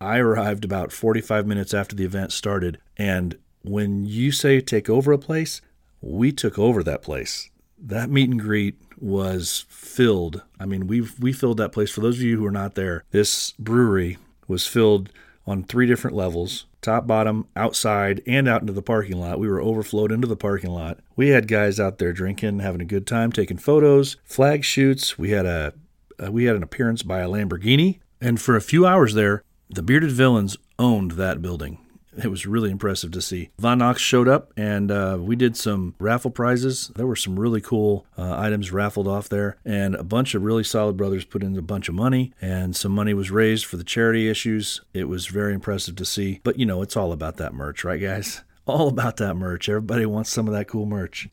I 0.00 0.18
arrived 0.18 0.64
about 0.64 0.90
45 0.90 1.46
minutes 1.46 1.74
after 1.74 1.94
the 1.94 2.04
event 2.04 2.32
started. 2.32 2.78
And 2.96 3.38
when 3.62 4.06
you 4.06 4.32
say 4.32 4.60
take 4.60 4.88
over 4.88 5.12
a 5.12 5.18
place, 5.18 5.60
we 6.00 6.32
took 6.32 6.58
over 6.58 6.82
that 6.82 7.02
place. 7.02 7.50
That 7.84 8.10
meet 8.10 8.30
and 8.30 8.40
greet 8.40 8.76
was 8.98 9.66
filled. 9.68 10.42
I 10.60 10.66
mean, 10.66 10.86
we 10.86 11.00
we 11.18 11.32
filled 11.32 11.56
that 11.58 11.72
place. 11.72 11.90
For 11.90 12.00
those 12.00 12.18
of 12.18 12.22
you 12.22 12.38
who 12.38 12.46
are 12.46 12.52
not 12.52 12.76
there, 12.76 13.04
this 13.10 13.52
brewery 13.58 14.18
was 14.46 14.66
filled 14.66 15.10
on 15.46 15.64
three 15.64 15.86
different 15.86 16.16
levels 16.16 16.66
top, 16.80 17.06
bottom, 17.06 17.46
outside, 17.54 18.20
and 18.26 18.48
out 18.48 18.60
into 18.60 18.72
the 18.72 18.82
parking 18.82 19.18
lot. 19.18 19.38
We 19.38 19.48
were 19.48 19.60
overflowed 19.60 20.10
into 20.10 20.26
the 20.26 20.36
parking 20.36 20.70
lot. 20.70 20.98
We 21.14 21.28
had 21.28 21.46
guys 21.46 21.78
out 21.78 21.98
there 21.98 22.12
drinking, 22.12 22.58
having 22.58 22.80
a 22.80 22.84
good 22.84 23.06
time, 23.06 23.30
taking 23.30 23.56
photos, 23.56 24.16
flag 24.24 24.64
shoots. 24.64 25.18
We 25.18 25.30
had 25.30 25.46
a 25.46 25.74
uh, 26.22 26.30
we 26.30 26.44
had 26.44 26.56
an 26.56 26.62
appearance 26.62 27.02
by 27.02 27.20
a 27.20 27.28
Lamborghini, 27.28 28.00
and 28.20 28.40
for 28.40 28.56
a 28.56 28.60
few 28.60 28.86
hours 28.86 29.14
there, 29.14 29.42
the 29.70 29.82
Bearded 29.82 30.12
Villains 30.12 30.56
owned 30.78 31.12
that 31.12 31.40
building. 31.40 31.78
It 32.16 32.28
was 32.28 32.46
really 32.46 32.70
impressive 32.70 33.10
to 33.12 33.22
see. 33.22 33.50
Von 33.58 33.78
Knox 33.78 34.00
showed 34.00 34.28
up 34.28 34.52
and 34.56 34.90
uh, 34.90 35.18
we 35.20 35.36
did 35.36 35.56
some 35.56 35.94
raffle 35.98 36.30
prizes. 36.30 36.90
There 36.94 37.06
were 37.06 37.16
some 37.16 37.38
really 37.38 37.60
cool 37.60 38.06
uh, 38.18 38.36
items 38.38 38.72
raffled 38.72 39.08
off 39.08 39.28
there, 39.28 39.56
and 39.64 39.94
a 39.94 40.04
bunch 40.04 40.34
of 40.34 40.42
really 40.42 40.64
solid 40.64 40.96
brothers 40.96 41.24
put 41.24 41.42
in 41.42 41.56
a 41.56 41.62
bunch 41.62 41.88
of 41.88 41.94
money, 41.94 42.32
and 42.40 42.76
some 42.76 42.92
money 42.92 43.14
was 43.14 43.30
raised 43.30 43.64
for 43.64 43.76
the 43.76 43.84
charity 43.84 44.28
issues. 44.28 44.80
It 44.92 45.04
was 45.04 45.26
very 45.26 45.54
impressive 45.54 45.96
to 45.96 46.04
see. 46.04 46.40
But 46.44 46.58
you 46.58 46.66
know, 46.66 46.82
it's 46.82 46.96
all 46.96 47.12
about 47.12 47.36
that 47.38 47.54
merch, 47.54 47.84
right, 47.84 48.00
guys? 48.00 48.42
All 48.64 48.86
about 48.86 49.16
that 49.16 49.34
merch. 49.34 49.68
Everybody 49.68 50.06
wants 50.06 50.30
some 50.30 50.46
of 50.46 50.54
that 50.54 50.68
cool 50.68 50.86
merch. 50.86 51.28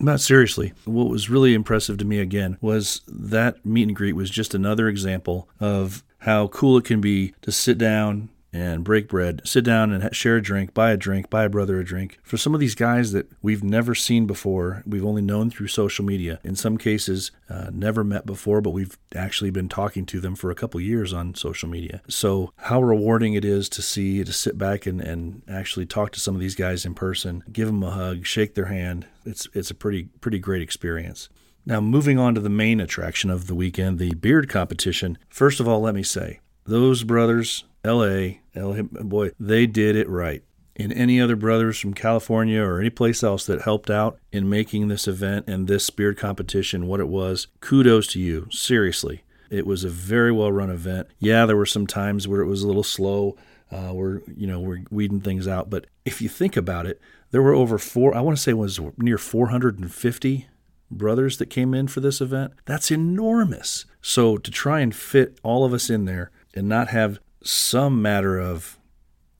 Not 0.00 0.20
seriously. 0.20 0.72
What 0.84 1.08
was 1.08 1.30
really 1.30 1.54
impressive 1.54 1.96
to 1.98 2.04
me 2.04 2.18
again 2.18 2.58
was 2.60 3.02
that 3.06 3.64
meet 3.64 3.86
and 3.86 3.94
greet 3.94 4.14
was 4.14 4.30
just 4.30 4.52
another 4.52 4.88
example 4.88 5.48
of 5.60 6.02
how 6.18 6.48
cool 6.48 6.76
it 6.78 6.84
can 6.84 7.00
be 7.00 7.34
to 7.42 7.52
sit 7.52 7.78
down 7.78 8.30
and 8.52 8.84
break 8.84 9.08
bread, 9.08 9.40
sit 9.44 9.64
down 9.64 9.92
and 9.92 10.14
share 10.14 10.36
a 10.36 10.42
drink, 10.42 10.74
buy 10.74 10.90
a 10.90 10.96
drink, 10.96 11.30
buy 11.30 11.44
a 11.44 11.48
brother 11.48 11.80
a 11.80 11.84
drink. 11.84 12.18
For 12.22 12.36
some 12.36 12.52
of 12.52 12.60
these 12.60 12.74
guys 12.74 13.12
that 13.12 13.30
we've 13.40 13.64
never 13.64 13.94
seen 13.94 14.26
before, 14.26 14.82
we've 14.86 15.04
only 15.04 15.22
known 15.22 15.50
through 15.50 15.68
social 15.68 16.04
media. 16.04 16.38
In 16.44 16.54
some 16.54 16.76
cases, 16.76 17.30
uh, 17.48 17.70
never 17.72 18.04
met 18.04 18.26
before, 18.26 18.60
but 18.60 18.70
we've 18.70 18.98
actually 19.14 19.50
been 19.50 19.68
talking 19.68 20.04
to 20.06 20.20
them 20.20 20.34
for 20.34 20.50
a 20.50 20.54
couple 20.54 20.80
years 20.80 21.12
on 21.12 21.34
social 21.34 21.68
media. 21.68 22.02
So, 22.08 22.52
how 22.56 22.82
rewarding 22.82 23.34
it 23.34 23.44
is 23.44 23.68
to 23.70 23.82
see, 23.82 24.22
to 24.22 24.32
sit 24.32 24.58
back 24.58 24.86
and, 24.86 25.00
and 25.00 25.42
actually 25.48 25.86
talk 25.86 26.12
to 26.12 26.20
some 26.20 26.34
of 26.34 26.40
these 26.40 26.54
guys 26.54 26.84
in 26.84 26.94
person, 26.94 27.44
give 27.50 27.68
them 27.68 27.82
a 27.82 27.90
hug, 27.90 28.26
shake 28.26 28.54
their 28.54 28.66
hand. 28.66 29.06
It's, 29.24 29.48
it's 29.54 29.70
a 29.70 29.74
pretty, 29.74 30.04
pretty 30.20 30.38
great 30.38 30.62
experience. 30.62 31.28
Now, 31.64 31.80
moving 31.80 32.18
on 32.18 32.34
to 32.34 32.40
the 32.40 32.50
main 32.50 32.80
attraction 32.80 33.30
of 33.30 33.46
the 33.46 33.54
weekend, 33.54 33.98
the 33.98 34.14
beard 34.14 34.48
competition. 34.48 35.16
First 35.28 35.60
of 35.60 35.68
all, 35.68 35.80
let 35.80 35.94
me 35.94 36.02
say, 36.02 36.40
those 36.64 37.04
brothers, 37.04 37.64
LA, 37.84 38.41
Boy, 38.54 39.30
they 39.38 39.66
did 39.66 39.96
it 39.96 40.08
right. 40.08 40.42
And 40.74 40.92
any 40.92 41.20
other 41.20 41.36
brothers 41.36 41.78
from 41.78 41.92
California 41.92 42.62
or 42.62 42.80
any 42.80 42.90
place 42.90 43.22
else 43.22 43.44
that 43.46 43.62
helped 43.62 43.90
out 43.90 44.18
in 44.32 44.48
making 44.48 44.88
this 44.88 45.06
event 45.06 45.46
and 45.46 45.68
this 45.68 45.90
beard 45.90 46.16
competition 46.16 46.86
what 46.86 47.00
it 47.00 47.08
was, 47.08 47.48
kudos 47.60 48.06
to 48.08 48.20
you. 48.20 48.48
Seriously. 48.50 49.22
It 49.50 49.66
was 49.66 49.84
a 49.84 49.90
very 49.90 50.32
well 50.32 50.50
run 50.50 50.70
event. 50.70 51.08
Yeah, 51.18 51.44
there 51.44 51.58
were 51.58 51.66
some 51.66 51.86
times 51.86 52.26
where 52.26 52.40
it 52.40 52.46
was 52.46 52.62
a 52.62 52.66
little 52.66 52.82
slow. 52.82 53.36
Uh, 53.70 53.92
we're 53.92 54.20
you 54.34 54.46
know 54.46 54.60
we're 54.60 54.82
weeding 54.90 55.20
things 55.20 55.46
out, 55.46 55.68
but 55.68 55.86
if 56.06 56.22
you 56.22 56.28
think 56.28 56.56
about 56.56 56.86
it, 56.86 57.00
there 57.32 57.42
were 57.42 57.54
over 57.54 57.76
four. 57.76 58.14
I 58.16 58.20
want 58.22 58.36
to 58.36 58.42
say 58.42 58.52
it 58.52 58.54
was 58.54 58.80
near 58.96 59.18
450 59.18 60.48
brothers 60.90 61.36
that 61.38 61.46
came 61.46 61.74
in 61.74 61.86
for 61.86 62.00
this 62.00 62.20
event. 62.20 62.52
That's 62.64 62.90
enormous. 62.90 63.84
So 64.00 64.38
to 64.38 64.50
try 64.50 64.80
and 64.80 64.94
fit 64.94 65.38
all 65.42 65.64
of 65.64 65.72
us 65.74 65.90
in 65.90 66.06
there 66.06 66.30
and 66.54 66.68
not 66.68 66.88
have 66.88 67.18
some 67.42 68.00
matter 68.02 68.38
of 68.38 68.78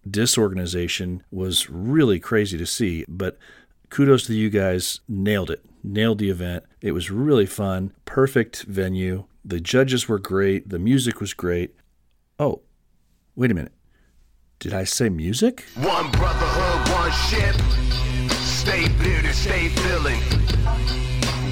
disorganization 0.09 1.23
was 1.31 1.71
really 1.71 2.19
crazy 2.19 2.59
to 2.59 2.67
see. 2.67 3.05
But 3.09 3.39
kudos 3.91 4.27
to 4.27 4.35
you 4.35 4.51
guys, 4.51 5.01
nailed 5.09 5.51
it. 5.51 5.65
nailed 5.85 6.19
the 6.19 6.31
event. 6.31 6.65
It 6.81 6.93
was 6.93 7.11
really 7.11 7.47
fun, 7.47 7.93
perfect 8.05 8.63
venue. 8.65 9.25
The 9.45 9.61
judges 9.61 10.09
were 10.09 10.19
great, 10.19 10.69
the 10.69 10.79
music 10.79 11.21
was 11.21 11.35
great. 11.35 11.75
Oh, 12.39 12.63
wait 13.35 13.51
a 13.51 13.55
minute. 13.55 13.73
Did 14.61 14.73
I 14.75 14.85
say 14.85 15.09
music? 15.09 15.65
One 15.75 16.11
brotherhood, 16.13 16.89
one 16.95 17.13
ship. 17.29 17.57
Stay 18.39 18.87
bearded, 19.03 19.35
stay 19.35 19.69
feeling. 19.69 20.21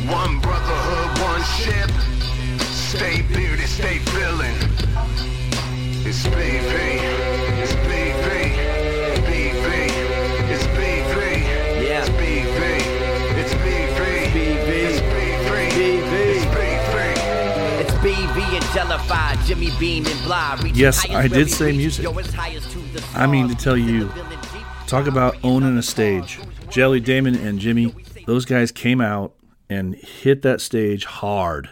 One 0.09 0.39
brotherhood, 0.41 1.21
one 1.21 1.43
ship. 1.43 1.91
Stay 2.71 3.23
bearded, 3.23 3.69
stay 3.69 3.99
feeling. 3.99 4.50
It's 6.11 6.27
BV. 6.27 6.81
Jimmy 19.47 19.71
Beam 19.81 20.07
and 20.07 20.25
blah. 20.25 20.61
Yes, 20.75 21.09
I 21.11 21.27
did 21.27 21.51
say 21.51 21.73
music. 21.73 22.07
I 23.15 23.27
mean 23.27 23.49
to 23.49 23.55
tell 23.55 23.77
you, 23.77 24.13
talk 24.87 25.07
about 25.07 25.37
owning 25.45 25.77
a 25.77 25.83
stage. 25.83 26.39
Jelly, 26.71 27.01
Damon, 27.01 27.35
and 27.37 27.59
Jimmy, 27.59 27.95
those 28.27 28.45
guys 28.45 28.71
came 28.73 29.01
out 29.01 29.35
and 29.69 29.95
hit 29.95 30.43
that 30.43 30.61
stage 30.61 31.05
hard 31.05 31.71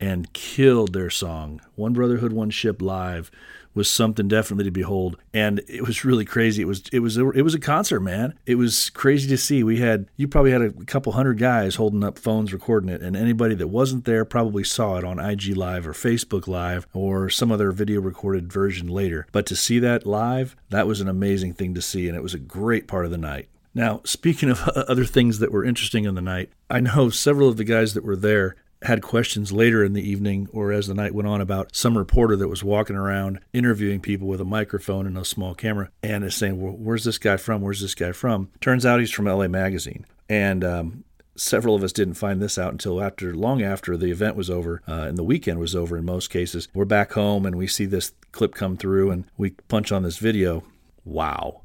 and 0.00 0.32
killed 0.32 0.92
their 0.92 1.10
song. 1.10 1.60
One 1.76 1.92
Brotherhood, 1.92 2.32
One 2.32 2.50
Ship 2.50 2.80
live 2.82 3.30
was 3.74 3.90
something 3.90 4.28
definitely 4.28 4.64
to 4.64 4.70
behold, 4.70 5.16
and 5.32 5.60
it 5.68 5.86
was 5.86 6.04
really 6.04 6.24
crazy. 6.24 6.62
It 6.62 6.66
was 6.66 6.82
it 6.92 7.00
was 7.00 7.16
it 7.16 7.42
was 7.42 7.54
a 7.54 7.60
concert, 7.60 8.00
man. 8.00 8.34
It 8.46 8.54
was 8.56 8.90
crazy 8.90 9.28
to 9.28 9.36
see. 9.36 9.62
We 9.62 9.78
had 9.78 10.06
you 10.16 10.28
probably 10.28 10.52
had 10.52 10.62
a 10.62 10.72
couple 10.84 11.12
hundred 11.12 11.38
guys 11.38 11.76
holding 11.76 12.04
up 12.04 12.18
phones 12.18 12.52
recording 12.52 12.88
it, 12.88 13.02
and 13.02 13.16
anybody 13.16 13.54
that 13.56 13.68
wasn't 13.68 14.04
there 14.04 14.24
probably 14.24 14.64
saw 14.64 14.96
it 14.96 15.04
on 15.04 15.18
IG 15.18 15.56
Live 15.56 15.86
or 15.86 15.92
Facebook 15.92 16.46
Live 16.46 16.86
or 16.92 17.28
some 17.28 17.50
other 17.50 17.72
video 17.72 18.00
recorded 18.00 18.52
version 18.52 18.88
later. 18.88 19.26
But 19.32 19.46
to 19.46 19.56
see 19.56 19.78
that 19.80 20.06
live, 20.06 20.56
that 20.70 20.86
was 20.86 21.00
an 21.00 21.08
amazing 21.08 21.54
thing 21.54 21.74
to 21.74 21.82
see, 21.82 22.08
and 22.08 22.16
it 22.16 22.22
was 22.22 22.34
a 22.34 22.38
great 22.38 22.86
part 22.86 23.04
of 23.04 23.10
the 23.10 23.18
night. 23.18 23.48
Now, 23.74 24.00
speaking 24.04 24.50
of 24.50 24.60
other 24.68 25.04
things 25.04 25.40
that 25.40 25.52
were 25.52 25.64
interesting 25.64 26.04
in 26.04 26.14
the 26.14 26.22
night, 26.22 26.50
I 26.70 26.80
know 26.80 27.10
several 27.10 27.48
of 27.48 27.56
the 27.56 27.64
guys 27.64 27.94
that 27.94 28.04
were 28.04 28.16
there 28.16 28.56
had 28.84 29.02
questions 29.02 29.50
later 29.50 29.82
in 29.82 29.94
the 29.94 30.08
evening 30.08 30.48
or 30.52 30.72
as 30.72 30.86
the 30.86 30.94
night 30.94 31.14
went 31.14 31.26
on 31.26 31.40
about 31.40 31.74
some 31.74 31.96
reporter 31.96 32.36
that 32.36 32.48
was 32.48 32.62
walking 32.62 32.96
around 32.96 33.40
interviewing 33.52 34.00
people 34.00 34.28
with 34.28 34.40
a 34.40 34.44
microphone 34.44 35.06
and 35.06 35.16
a 35.16 35.24
small 35.24 35.54
camera 35.54 35.90
and 36.02 36.22
is 36.22 36.34
saying, 36.34 36.60
well, 36.60 36.72
where's 36.72 37.04
this 37.04 37.18
guy 37.18 37.36
from? 37.36 37.62
Where's 37.62 37.80
this 37.80 37.94
guy 37.94 38.12
from? 38.12 38.50
Turns 38.60 38.84
out 38.84 39.00
he's 39.00 39.10
from 39.10 39.24
LA 39.24 39.48
Magazine. 39.48 40.04
And 40.28 40.62
um, 40.62 41.04
several 41.36 41.74
of 41.74 41.82
us 41.82 41.92
didn't 41.92 42.14
find 42.14 42.40
this 42.40 42.58
out 42.58 42.72
until 42.72 43.02
after 43.02 43.34
long 43.34 43.62
after 43.62 43.96
the 43.96 44.10
event 44.10 44.36
was 44.36 44.50
over 44.50 44.82
uh, 44.86 45.06
and 45.08 45.18
the 45.18 45.24
weekend 45.24 45.58
was 45.58 45.74
over 45.74 45.96
in 45.96 46.04
most 46.04 46.30
cases 46.30 46.68
we're 46.74 46.84
back 46.84 47.12
home 47.12 47.44
and 47.44 47.56
we 47.56 47.66
see 47.66 47.86
this 47.86 48.12
clip 48.30 48.54
come 48.54 48.76
through 48.76 49.10
and 49.10 49.24
we 49.36 49.50
punch 49.68 49.90
on 49.90 50.04
this 50.04 50.18
video 50.18 50.62
wow 51.04 51.62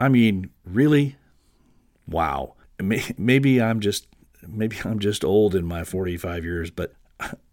i 0.00 0.08
mean 0.08 0.50
really 0.64 1.16
wow 2.08 2.54
maybe 3.16 3.62
i'm 3.62 3.78
just 3.80 4.08
maybe 4.46 4.76
I'm 4.84 4.98
just 4.98 5.24
old 5.24 5.54
in 5.54 5.64
my 5.66 5.84
45 5.84 6.44
years, 6.44 6.70
but 6.70 6.92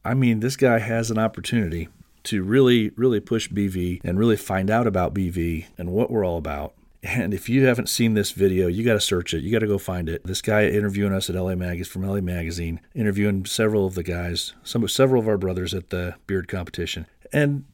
I 0.04 0.13
mean, 0.13 0.39
this 0.39 0.56
guy 0.56 0.80
has 0.80 1.10
an 1.10 1.18
opportunity 1.18 1.89
to 2.25 2.44
really, 2.44 2.89
really 2.96 3.20
push 3.20 3.50
BV 3.50 4.01
and 4.04 4.18
really 4.18 4.36
find 4.36 4.70
out 4.70 4.88
about 4.88 5.13
BV 5.13 5.65
and 5.77 5.92
what 5.92 6.12
we're 6.12 6.25
all 6.25 6.38
about. 6.38 6.74
And 7.04 7.36
if 7.36 7.50
you 7.50 7.65
haven't 7.65 7.88
seen 7.88 8.15
this 8.15 8.32
video, 8.32 8.68
you 8.68 8.84
got 8.84 8.94
to 8.94 9.00
search 9.00 9.34
it. 9.34 9.44
You 9.44 9.51
got 9.51 9.60
to 9.60 9.68
go 9.68 9.77
find 9.77 10.10
it. 10.10 10.24
This 10.24 10.42
guy 10.42 10.65
interviewing 10.68 11.13
us 11.13 11.30
at 11.30 11.36
LA 11.36 11.54
Mag 11.54 11.80
is 11.80 11.88
from 11.88 12.04
LA 12.04 12.20
Magazine, 12.20 12.80
interviewing 12.96 13.46
several 13.46 13.86
of 13.86 13.94
the 13.94 14.01
guys, 14.01 14.54
some 14.63 14.88
several 14.88 15.22
of 15.22 15.27
our 15.27 15.38
brothers 15.38 15.75
at 15.75 15.92
the 15.92 16.15
beard 16.25 16.48
competition. 16.48 17.06
And 17.32 17.65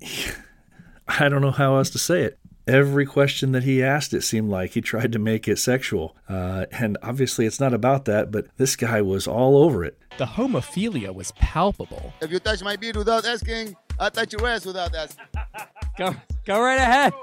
I 1.08 1.28
don't 1.28 1.42
know 1.42 1.50
how 1.50 1.76
else 1.76 1.90
to 1.90 1.98
say 1.98 2.22
it 2.22 2.38
every 2.68 3.06
question 3.06 3.52
that 3.52 3.64
he 3.64 3.82
asked, 3.82 4.12
it 4.12 4.22
seemed 4.22 4.50
like 4.50 4.72
he 4.72 4.80
tried 4.80 5.10
to 5.12 5.18
make 5.18 5.48
it 5.48 5.58
sexual. 5.58 6.14
Uh, 6.28 6.66
and 6.70 6.98
obviously, 7.02 7.46
it's 7.46 7.58
not 7.58 7.72
about 7.72 8.04
that, 8.04 8.30
but 8.30 8.46
this 8.58 8.76
guy 8.76 9.00
was 9.00 9.26
all 9.26 9.56
over 9.56 9.84
it. 9.84 9.98
The 10.18 10.26
homophilia 10.26 11.12
was 11.14 11.32
palpable. 11.32 12.12
If 12.20 12.30
you 12.30 12.38
touch 12.38 12.62
my 12.62 12.76
beard 12.76 12.96
without 12.96 13.24
asking, 13.24 13.74
I 13.98 14.10
touch 14.10 14.32
your 14.32 14.46
ass 14.46 14.66
without 14.66 14.94
asking. 14.94 15.24
go, 15.98 16.14
go 16.44 16.60
right 16.60 16.78
ahead. 16.78 17.14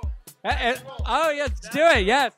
Uh, 0.43 0.47
uh, 0.47 0.75
oh, 1.05 1.29
yes, 1.29 1.51
do 1.71 1.79
it, 1.79 2.05
yes. 2.05 2.33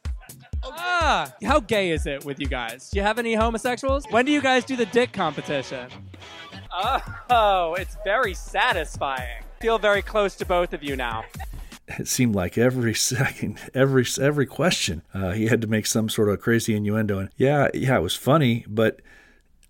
Ah, 0.63 1.31
how 1.43 1.59
gay 1.59 1.91
is 1.91 2.05
it 2.07 2.25
with 2.25 2.39
you 2.39 2.47
guys? 2.47 2.89
Do 2.89 2.97
you 2.97 3.03
have 3.03 3.19
any 3.19 3.35
homosexuals? 3.35 4.05
When 4.09 4.25
do 4.25 4.31
you 4.31 4.41
guys 4.41 4.65
do 4.65 4.75
the 4.75 4.87
dick 4.87 5.13
competition? 5.13 5.89
Oh, 7.29 7.75
it's 7.79 7.95
very 8.03 8.33
satisfying. 8.33 9.43
Feel 9.61 9.79
very 9.79 10.01
close 10.01 10.35
to 10.35 10.45
both 10.45 10.73
of 10.73 10.83
you 10.83 10.95
now 10.95 11.23
it 11.99 12.07
seemed 12.07 12.35
like 12.35 12.57
every 12.57 12.93
second, 12.95 13.59
every 13.73 14.05
every 14.19 14.45
question, 14.45 15.03
uh, 15.13 15.31
he 15.31 15.47
had 15.47 15.61
to 15.61 15.67
make 15.67 15.85
some 15.85 16.09
sort 16.09 16.29
of 16.29 16.41
crazy 16.41 16.75
innuendo. 16.75 17.19
And 17.19 17.29
yeah, 17.37 17.69
yeah, 17.73 17.97
it 17.97 18.01
was 18.01 18.15
funny, 18.15 18.65
but 18.67 19.01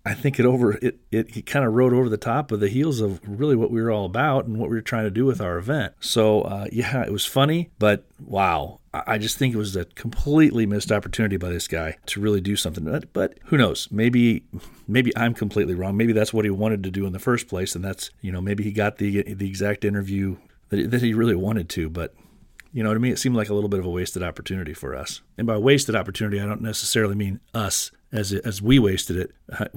I 0.04 0.14
think 0.14 0.40
it 0.40 0.46
over 0.46 0.72
it 0.72 0.98
it, 1.10 1.36
it 1.36 1.46
kind 1.46 1.64
of 1.64 1.74
rode 1.74 1.92
over 1.92 2.08
the 2.08 2.16
top 2.16 2.50
of 2.50 2.60
the 2.60 2.68
heels 2.68 3.00
of 3.00 3.20
really 3.26 3.56
what 3.56 3.70
we 3.70 3.82
were 3.82 3.90
all 3.90 4.06
about 4.06 4.46
and 4.46 4.58
what 4.58 4.70
we 4.70 4.76
were 4.76 4.82
trying 4.82 5.04
to 5.04 5.10
do 5.10 5.26
with 5.26 5.40
our 5.40 5.58
event. 5.58 5.92
So 6.00 6.42
uh, 6.42 6.66
yeah, 6.72 7.02
it 7.02 7.12
was 7.12 7.26
funny, 7.26 7.70
but 7.78 8.04
wow, 8.18 8.80
I 8.94 9.18
just 9.18 9.36
think 9.36 9.54
it 9.54 9.58
was 9.58 9.76
a 9.76 9.84
completely 9.84 10.66
missed 10.66 10.90
opportunity 10.90 11.36
by 11.36 11.50
this 11.50 11.68
guy 11.68 11.98
to 12.06 12.20
really 12.20 12.40
do 12.40 12.56
something. 12.56 12.84
But, 12.84 13.12
but 13.12 13.38
who 13.44 13.56
knows? 13.58 13.88
Maybe 13.90 14.44
maybe 14.86 15.14
I'm 15.16 15.34
completely 15.34 15.74
wrong. 15.74 15.96
Maybe 15.96 16.14
that's 16.14 16.32
what 16.32 16.44
he 16.44 16.50
wanted 16.50 16.82
to 16.84 16.90
do 16.90 17.06
in 17.06 17.12
the 17.12 17.18
first 17.18 17.46
place, 17.46 17.74
and 17.74 17.84
that's 17.84 18.10
you 18.22 18.32
know 18.32 18.40
maybe 18.40 18.64
he 18.64 18.72
got 18.72 18.96
the 18.96 19.22
the 19.34 19.46
exact 19.46 19.84
interview 19.84 20.36
that, 20.70 20.90
that 20.90 21.02
he 21.02 21.14
really 21.14 21.34
wanted 21.34 21.68
to, 21.70 21.88
but 21.88 22.14
you 22.72 22.82
know, 22.82 22.92
to 22.92 23.00
me, 23.00 23.10
it 23.10 23.18
seemed 23.18 23.34
like 23.34 23.48
a 23.48 23.54
little 23.54 23.70
bit 23.70 23.80
of 23.80 23.86
a 23.86 23.90
wasted 23.90 24.22
opportunity 24.22 24.74
for 24.74 24.94
us. 24.94 25.22
And 25.38 25.46
by 25.46 25.56
wasted 25.56 25.96
opportunity, 25.96 26.40
I 26.40 26.46
don't 26.46 26.60
necessarily 26.60 27.14
mean 27.14 27.40
us 27.54 27.90
as 28.12 28.32
as 28.32 28.60
we 28.60 28.78
wasted 28.78 29.16
it. 29.16 29.32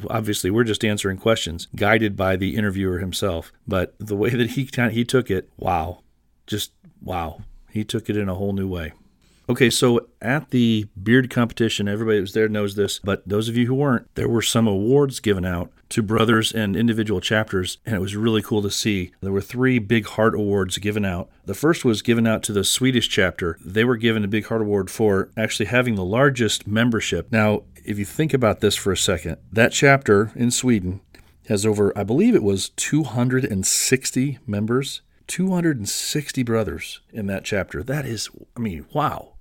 Obviously, 0.09 0.51
we're 0.51 0.65
just 0.65 0.83
answering 0.83 1.17
questions 1.17 1.67
guided 1.75 2.15
by 2.15 2.35
the 2.35 2.55
interviewer 2.55 2.99
himself. 2.99 3.51
But 3.67 3.95
the 3.97 4.15
way 4.15 4.31
that 4.31 4.51
he 4.51 4.65
kind 4.65 4.89
of, 4.89 4.93
he 4.93 5.05
took 5.05 5.31
it, 5.31 5.49
wow, 5.57 6.01
just 6.47 6.73
wow, 7.01 7.41
he 7.69 7.83
took 7.83 8.09
it 8.09 8.17
in 8.17 8.29
a 8.29 8.35
whole 8.35 8.53
new 8.53 8.67
way. 8.67 8.93
Okay, 9.49 9.69
so 9.69 10.07
at 10.21 10.51
the 10.51 10.87
beard 11.01 11.29
competition, 11.29 11.87
everybody 11.87 12.17
that 12.17 12.21
was 12.21 12.33
there 12.33 12.47
knows 12.47 12.75
this, 12.75 12.99
but 12.99 13.27
those 13.27 13.49
of 13.49 13.57
you 13.57 13.65
who 13.65 13.75
weren't, 13.75 14.07
there 14.15 14.29
were 14.29 14.41
some 14.41 14.67
awards 14.67 15.19
given 15.19 15.43
out 15.43 15.71
to 15.91 16.01
brothers 16.01 16.51
and 16.51 16.75
individual 16.75 17.21
chapters, 17.21 17.77
and 17.85 17.95
it 17.95 17.99
was 17.99 18.15
really 18.15 18.41
cool 18.41 18.61
to 18.61 18.71
see. 18.71 19.11
There 19.21 19.31
were 19.31 19.41
three 19.41 19.79
Big 19.79 20.05
Heart 20.05 20.35
Awards 20.35 20.77
given 20.77 21.05
out. 21.05 21.29
The 21.45 21.53
first 21.53 21.85
was 21.85 22.01
given 22.01 22.25
out 22.25 22.43
to 22.43 22.53
the 22.53 22.63
Swedish 22.63 23.07
chapter. 23.09 23.57
They 23.63 23.83
were 23.83 23.97
given 23.97 24.23
a 24.23 24.27
Big 24.27 24.45
Heart 24.47 24.61
Award 24.61 24.89
for 24.89 25.29
actually 25.37 25.67
having 25.67 25.95
the 25.95 26.03
largest 26.03 26.65
membership. 26.65 27.31
Now, 27.31 27.63
if 27.85 27.99
you 27.99 28.05
think 28.05 28.33
about 28.33 28.61
this 28.61 28.75
for 28.75 28.91
a 28.91 28.97
second, 28.97 29.37
that 29.51 29.71
chapter 29.71 30.31
in 30.35 30.51
Sweden 30.51 31.01
has 31.47 31.65
over, 31.65 31.97
I 31.97 32.03
believe 32.03 32.35
it 32.35 32.43
was 32.43 32.69
260 32.69 34.39
members. 34.47 35.01
260 35.27 36.43
brothers 36.43 36.99
in 37.13 37.27
that 37.27 37.45
chapter. 37.45 37.83
That 37.83 38.05
is, 38.05 38.29
I 38.57 38.59
mean, 38.59 38.85
wow. 38.93 39.35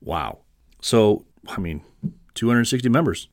Wow. 0.00 0.40
So, 0.82 1.26
I 1.46 1.60
mean, 1.60 1.82
260 2.34 2.88
members. 2.88 3.28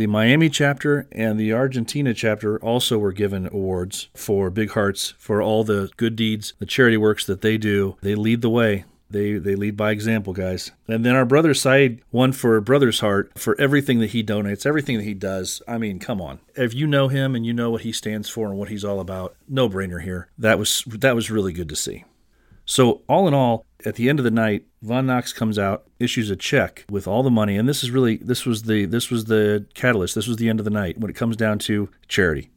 The 0.00 0.06
Miami 0.06 0.48
chapter 0.48 1.06
and 1.12 1.38
the 1.38 1.52
Argentina 1.52 2.14
chapter 2.14 2.58
also 2.60 2.96
were 2.96 3.12
given 3.12 3.48
awards 3.48 4.08
for 4.14 4.48
Big 4.48 4.70
Hearts 4.70 5.12
for 5.18 5.42
all 5.42 5.62
the 5.62 5.90
good 5.98 6.16
deeds, 6.16 6.54
the 6.58 6.64
charity 6.64 6.96
works 6.96 7.26
that 7.26 7.42
they 7.42 7.58
do. 7.58 7.98
They 8.00 8.14
lead 8.14 8.40
the 8.40 8.48
way. 8.48 8.86
They 9.10 9.34
they 9.34 9.54
lead 9.56 9.76
by 9.76 9.90
example, 9.90 10.32
guys. 10.32 10.70
And 10.88 11.04
then 11.04 11.16
our 11.16 11.26
brother 11.26 11.52
Said 11.52 12.00
won 12.12 12.32
for 12.32 12.58
Brother's 12.62 13.00
Heart 13.00 13.32
for 13.38 13.60
everything 13.60 13.98
that 13.98 14.12
he 14.12 14.24
donates, 14.24 14.64
everything 14.64 14.96
that 14.96 15.04
he 15.04 15.12
does. 15.12 15.60
I 15.68 15.76
mean, 15.76 15.98
come 15.98 16.22
on. 16.22 16.40
If 16.56 16.72
you 16.72 16.86
know 16.86 17.08
him 17.08 17.34
and 17.34 17.44
you 17.44 17.52
know 17.52 17.70
what 17.70 17.82
he 17.82 17.92
stands 17.92 18.30
for 18.30 18.48
and 18.48 18.56
what 18.56 18.70
he's 18.70 18.86
all 18.86 19.00
about, 19.00 19.36
no 19.50 19.68
brainer 19.68 20.02
here. 20.02 20.28
That 20.38 20.58
was 20.58 20.82
that 20.86 21.14
was 21.14 21.30
really 21.30 21.52
good 21.52 21.68
to 21.68 21.76
see. 21.76 22.04
So 22.64 23.02
all 23.06 23.28
in 23.28 23.34
all, 23.34 23.66
at 23.84 23.94
the 23.96 24.08
end 24.08 24.18
of 24.18 24.24
the 24.24 24.30
night, 24.30 24.66
Von 24.82 25.06
Knox 25.06 25.32
comes 25.32 25.58
out, 25.58 25.86
issues 25.98 26.30
a 26.30 26.36
check 26.36 26.84
with 26.90 27.06
all 27.06 27.22
the 27.22 27.30
money, 27.30 27.56
and 27.56 27.68
this 27.68 27.82
is 27.82 27.90
really 27.90 28.16
this 28.16 28.44
was 28.44 28.64
the 28.64 28.84
this 28.86 29.10
was 29.10 29.26
the 29.26 29.66
catalyst. 29.74 30.14
This 30.14 30.26
was 30.26 30.36
the 30.36 30.48
end 30.48 30.60
of 30.60 30.64
the 30.64 30.70
night 30.70 30.98
when 30.98 31.10
it 31.10 31.16
comes 31.16 31.36
down 31.36 31.58
to 31.60 31.88
charity. 32.08 32.50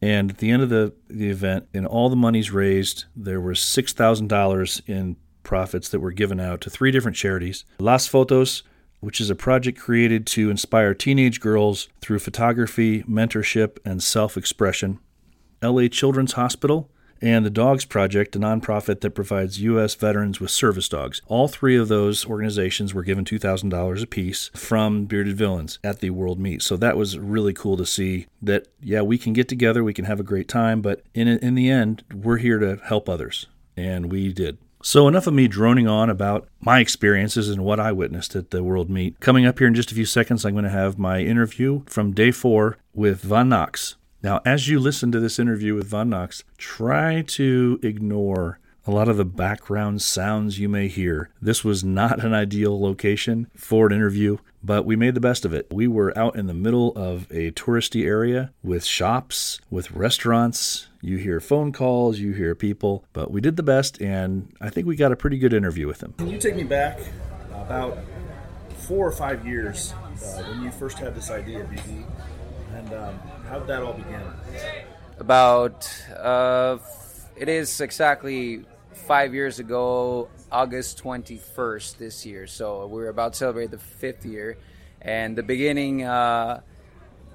And 0.00 0.30
at 0.30 0.38
the 0.38 0.50
end 0.50 0.62
of 0.62 0.68
the, 0.68 0.94
the 1.08 1.28
event, 1.28 1.66
and 1.74 1.84
all 1.84 2.08
the 2.08 2.14
monies 2.14 2.52
raised, 2.52 3.06
there 3.16 3.40
was 3.40 3.60
six 3.60 3.92
thousand 3.92 4.28
dollars 4.28 4.82
in 4.86 5.16
profits 5.42 5.88
that 5.88 6.00
were 6.00 6.12
given 6.12 6.38
out 6.38 6.60
to 6.60 6.70
three 6.70 6.90
different 6.90 7.16
charities. 7.16 7.64
Las 7.78 8.08
Fotos, 8.08 8.62
which 9.00 9.20
is 9.20 9.30
a 9.30 9.34
project 9.34 9.78
created 9.78 10.26
to 10.26 10.50
inspire 10.50 10.94
teenage 10.94 11.40
girls 11.40 11.88
through 12.00 12.18
photography, 12.18 13.02
mentorship, 13.04 13.78
and 13.84 14.02
self 14.02 14.36
expression. 14.36 14.98
LA 15.62 15.88
Children's 15.88 16.32
Hospital, 16.34 16.90
and 17.20 17.44
the 17.44 17.50
Dogs 17.50 17.84
Project, 17.84 18.36
a 18.36 18.38
nonprofit 18.38 19.00
that 19.00 19.10
provides 19.10 19.60
U.S. 19.60 19.94
veterans 19.94 20.40
with 20.40 20.50
service 20.50 20.88
dogs. 20.88 21.22
All 21.26 21.48
three 21.48 21.76
of 21.76 21.88
those 21.88 22.26
organizations 22.26 22.94
were 22.94 23.02
given 23.02 23.24
$2,000 23.24 24.02
apiece 24.02 24.50
from 24.54 25.04
Bearded 25.04 25.36
Villains 25.36 25.78
at 25.82 26.00
the 26.00 26.10
World 26.10 26.38
Meet. 26.38 26.62
So 26.62 26.76
that 26.76 26.96
was 26.96 27.18
really 27.18 27.52
cool 27.52 27.76
to 27.76 27.86
see 27.86 28.26
that, 28.42 28.68
yeah, 28.80 29.02
we 29.02 29.18
can 29.18 29.32
get 29.32 29.48
together, 29.48 29.82
we 29.82 29.94
can 29.94 30.04
have 30.04 30.20
a 30.20 30.24
great 30.24 30.48
time, 30.48 30.80
but 30.80 31.02
in, 31.14 31.28
in 31.28 31.54
the 31.54 31.70
end, 31.70 32.04
we're 32.14 32.38
here 32.38 32.58
to 32.58 32.76
help 32.84 33.08
others. 33.08 33.46
And 33.76 34.10
we 34.10 34.32
did. 34.32 34.58
So, 34.80 35.08
enough 35.08 35.26
of 35.26 35.34
me 35.34 35.48
droning 35.48 35.88
on 35.88 36.08
about 36.08 36.48
my 36.60 36.78
experiences 36.78 37.48
and 37.48 37.64
what 37.64 37.80
I 37.80 37.90
witnessed 37.90 38.36
at 38.36 38.52
the 38.52 38.62
World 38.62 38.88
Meet. 38.88 39.18
Coming 39.18 39.44
up 39.44 39.58
here 39.58 39.66
in 39.66 39.74
just 39.74 39.90
a 39.90 39.94
few 39.94 40.04
seconds, 40.04 40.44
I'm 40.44 40.52
going 40.52 40.64
to 40.64 40.70
have 40.70 40.98
my 40.98 41.20
interview 41.20 41.82
from 41.86 42.12
day 42.12 42.30
four 42.30 42.78
with 42.94 43.22
Von 43.22 43.48
Knox. 43.48 43.96
Now, 44.20 44.40
as 44.44 44.66
you 44.66 44.80
listen 44.80 45.12
to 45.12 45.20
this 45.20 45.38
interview 45.38 45.76
with 45.76 45.86
Von 45.86 46.10
Knox, 46.10 46.42
try 46.56 47.22
to 47.22 47.78
ignore 47.84 48.58
a 48.84 48.90
lot 48.90 49.08
of 49.08 49.16
the 49.16 49.24
background 49.24 50.02
sounds 50.02 50.58
you 50.58 50.68
may 50.68 50.88
hear. 50.88 51.30
This 51.40 51.62
was 51.62 51.84
not 51.84 52.24
an 52.24 52.34
ideal 52.34 52.80
location 52.80 53.48
for 53.54 53.86
an 53.86 53.92
interview, 53.92 54.38
but 54.64 54.84
we 54.84 54.96
made 54.96 55.14
the 55.14 55.20
best 55.20 55.44
of 55.44 55.52
it. 55.52 55.68
We 55.70 55.86
were 55.86 56.16
out 56.18 56.34
in 56.34 56.46
the 56.46 56.54
middle 56.54 56.92
of 56.96 57.30
a 57.30 57.52
touristy 57.52 58.06
area 58.06 58.50
with 58.62 58.84
shops, 58.84 59.60
with 59.70 59.92
restaurants, 59.92 60.88
you 61.00 61.18
hear 61.18 61.38
phone 61.38 61.70
calls, 61.70 62.18
you 62.18 62.32
hear 62.32 62.56
people, 62.56 63.04
but 63.12 63.30
we 63.30 63.40
did 63.40 63.56
the 63.56 63.62
best, 63.62 64.00
and 64.00 64.52
I 64.60 64.68
think 64.68 64.88
we 64.88 64.96
got 64.96 65.12
a 65.12 65.16
pretty 65.16 65.38
good 65.38 65.52
interview 65.52 65.86
with 65.86 66.02
him. 66.02 66.14
Can 66.18 66.28
you 66.28 66.38
take 66.38 66.56
me 66.56 66.64
back 66.64 66.98
about 67.52 67.98
four 68.78 69.06
or 69.06 69.12
five 69.12 69.46
years 69.46 69.92
uh, 69.92 70.42
when 70.42 70.64
you 70.64 70.72
first 70.72 70.98
had 70.98 71.14
this 71.14 71.30
idea, 71.30 71.62
BV, 71.64 72.04
and 72.74 72.92
um, 72.94 73.20
how 73.48 73.58
did 73.58 73.68
that 73.68 73.82
all 73.82 73.94
begin? 73.94 74.20
About 75.18 75.90
uh, 76.16 76.78
it 77.36 77.48
is 77.48 77.80
exactly 77.80 78.64
five 78.92 79.34
years 79.34 79.58
ago, 79.58 80.28
August 80.52 81.02
21st 81.02 81.96
this 81.96 82.26
year. 82.26 82.46
So 82.46 82.86
we're 82.86 83.08
about 83.08 83.32
to 83.32 83.38
celebrate 83.38 83.70
the 83.70 83.78
fifth 83.78 84.26
year, 84.26 84.58
and 85.00 85.36
the 85.36 85.42
beginning 85.42 86.04
uh, 86.04 86.60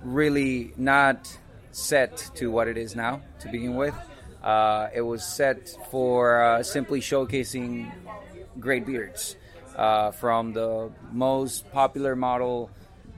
really 0.04 0.74
not 0.78 1.36
set 1.72 2.30
to 2.36 2.52
what 2.52 2.68
it 2.68 2.78
is 2.78 2.96
now 2.96 3.22
to 3.40 3.50
begin 3.50 3.76
with. 3.76 3.96
Uh, 4.44 4.90
it 4.94 5.02
was 5.02 5.26
set 5.26 5.76
for 5.90 6.44
uh, 6.44 6.64
simply 6.64 7.00
showcasing 7.00 7.92
great 8.60 8.86
beards 8.86 9.36
uh, 9.76 10.12
from 10.12 10.54
the 10.54 10.92
most 11.12 11.72
popular 11.72 12.16
model 12.16 12.70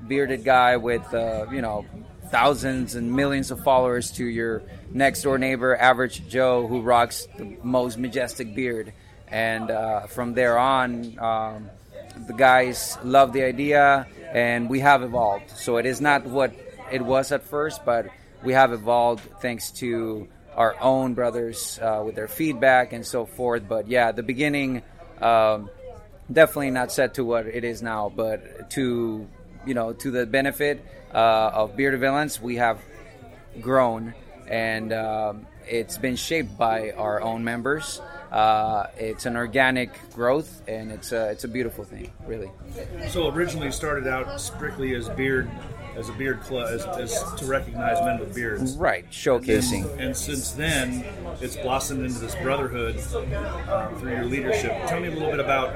bearded 0.07 0.43
guy 0.43 0.77
with 0.77 1.13
uh, 1.13 1.45
you 1.51 1.61
know 1.61 1.85
thousands 2.36 2.96
and 2.96 3.10
millions 3.12 3.50
of 3.50 3.63
followers 3.63 4.12
to 4.12 4.25
your 4.25 4.62
next 4.92 5.22
door 5.22 5.38
neighbor 5.38 5.74
average 5.77 6.27
joe 6.27 6.68
who 6.68 6.82
rocks 6.82 7.27
the 7.38 7.56
most 7.63 7.98
majestic 7.98 8.54
beard 8.54 8.92
and 9.30 9.72
uh, 9.72 10.01
from 10.08 10.34
there 10.34 10.58
on 10.58 11.18
um, 11.20 11.70
the 12.27 12.34
guys 12.34 12.98
love 13.06 13.32
the 13.32 13.44
idea 13.44 14.06
and 14.34 14.70
we 14.70 14.82
have 14.82 15.01
evolved 15.01 15.50
so 15.51 15.77
it 15.77 15.86
is 15.86 16.01
not 16.01 16.25
what 16.25 16.54
it 16.92 17.01
was 17.01 17.32
at 17.32 17.42
first 17.44 17.86
but 17.86 18.08
we 18.44 18.51
have 18.51 18.74
evolved 18.74 19.24
thanks 19.39 19.72
to 19.72 20.27
our 20.56 20.75
own 20.82 21.13
brothers 21.13 21.80
uh, 21.82 22.01
with 22.06 22.15
their 22.15 22.27
feedback 22.27 22.94
and 22.94 23.06
so 23.06 23.25
forth. 23.25 23.68
But 23.68 23.88
yeah, 23.88 24.12
the 24.12 24.24
beginning 24.24 24.84
um, 25.22 25.70
definitely 26.32 26.72
not 26.72 26.92
set 26.92 27.15
to 27.15 27.25
what 27.25 27.46
it 27.46 27.63
is 27.63 27.82
now, 27.82 28.12
but 28.13 28.70
to 28.72 29.27
you 29.65 29.74
know 29.74 29.93
to 29.93 30.12
the 30.12 30.25
benefit 30.25 30.86
uh, 31.13 31.51
of 31.53 31.75
Bearded 31.75 32.00
Villains, 32.00 32.41
we 32.41 32.55
have 32.55 32.79
grown 33.62 34.13
and 34.48 34.93
um, 34.93 35.48
it's 35.67 35.97
been 35.97 36.15
shaped 36.15 36.58
by 36.58 36.91
our 36.91 37.21
own 37.21 37.43
members. 37.43 38.01
Uh, 38.32 38.88
it's 38.97 39.25
an 39.25 39.36
organic 39.36 39.97
growth, 40.12 40.62
and 40.67 40.91
it's 40.91 41.12
a, 41.12 41.32
it's 41.32 41.43
a 41.43 41.47
beautiful 41.47 41.84
thing, 41.84 42.12
really. 42.28 42.51
So 43.10 43.30
originally 43.30 43.71
started 43.71 44.08
out 44.08 44.39
strictly 44.41 44.93
as 44.95 45.10
beard 45.10 45.49
as 45.95 46.10
a 46.10 46.13
beard 46.13 46.41
club, 46.41 46.67
as, 46.71 46.86
as 46.86 47.34
to 47.38 47.45
recognize 47.45 48.03
men 48.05 48.19
with 48.19 48.34
beards. 48.34 48.75
Right, 48.75 49.10
showcasing. 49.10 49.89
And, 49.91 50.01
and 50.01 50.17
since 50.17 50.51
then, 50.51 51.05
it's 51.41 51.55
blossomed 51.55 52.05
into 52.05 52.19
this 52.19 52.36
brotherhood 52.36 52.97
uh, 52.97 53.89
through 53.95 54.12
your 54.12 54.25
leadership. 54.25 54.71
Tell 54.88 54.99
me 54.99 55.08
a 55.08 55.12
little 55.12 55.31
bit 55.31 55.39
about 55.39 55.73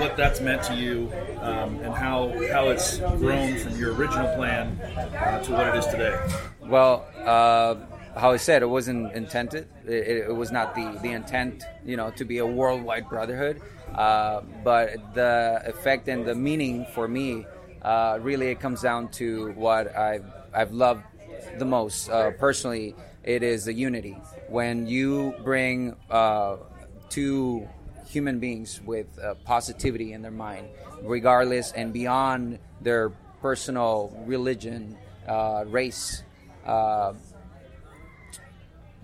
what 0.00 0.16
that's 0.16 0.40
meant 0.40 0.62
to 0.64 0.74
you 0.74 1.10
um, 1.40 1.78
and 1.80 1.94
how 1.94 2.28
how 2.52 2.68
it's 2.68 2.98
grown 2.98 3.58
from 3.58 3.78
your 3.78 3.94
original 3.94 4.34
plan 4.36 4.78
uh, 4.80 5.42
to 5.42 5.52
what 5.52 5.68
it 5.68 5.76
is 5.76 5.86
today. 5.86 6.18
Well. 6.60 7.06
Uh, 7.24 7.76
how 8.16 8.30
I 8.30 8.36
said, 8.36 8.62
it 8.62 8.66
wasn't 8.66 9.12
intended. 9.12 9.68
It, 9.84 10.28
it, 10.28 10.36
was 10.36 10.52
not 10.52 10.76
the, 10.76 10.96
the 11.02 11.10
intent, 11.10 11.64
you 11.84 11.96
know, 11.96 12.10
to 12.12 12.24
be 12.24 12.38
a 12.38 12.46
worldwide 12.46 13.08
brotherhood. 13.08 13.60
Uh, 13.92 14.42
but 14.62 15.14
the 15.14 15.62
effect 15.66 16.08
and 16.08 16.24
the 16.24 16.34
meaning 16.34 16.86
for 16.94 17.06
me 17.06 17.46
uh, 17.84 18.18
really 18.20 18.48
it 18.48 18.60
comes 18.60 18.82
down 18.82 19.08
to 19.08 19.52
what 19.52 19.94
I've, 19.94 20.24
I've 20.52 20.72
loved 20.72 21.04
the 21.58 21.64
most 21.64 22.08
uh, 22.08 22.30
personally. 22.32 22.94
It 23.22 23.42
is 23.42 23.64
the 23.64 23.72
unity. 23.72 24.16
When 24.48 24.86
you 24.86 25.34
bring 25.44 25.96
uh, 26.10 26.56
two 27.08 27.68
human 28.06 28.38
beings 28.38 28.80
with 28.84 29.06
uh, 29.18 29.34
positivity 29.44 30.12
in 30.12 30.22
their 30.22 30.30
mind, 30.30 30.68
regardless 31.02 31.72
and 31.72 31.92
beyond 31.92 32.58
their 32.80 33.10
personal 33.40 34.16
religion, 34.26 34.96
uh, 35.26 35.64
race, 35.66 36.22
uh, 36.66 37.12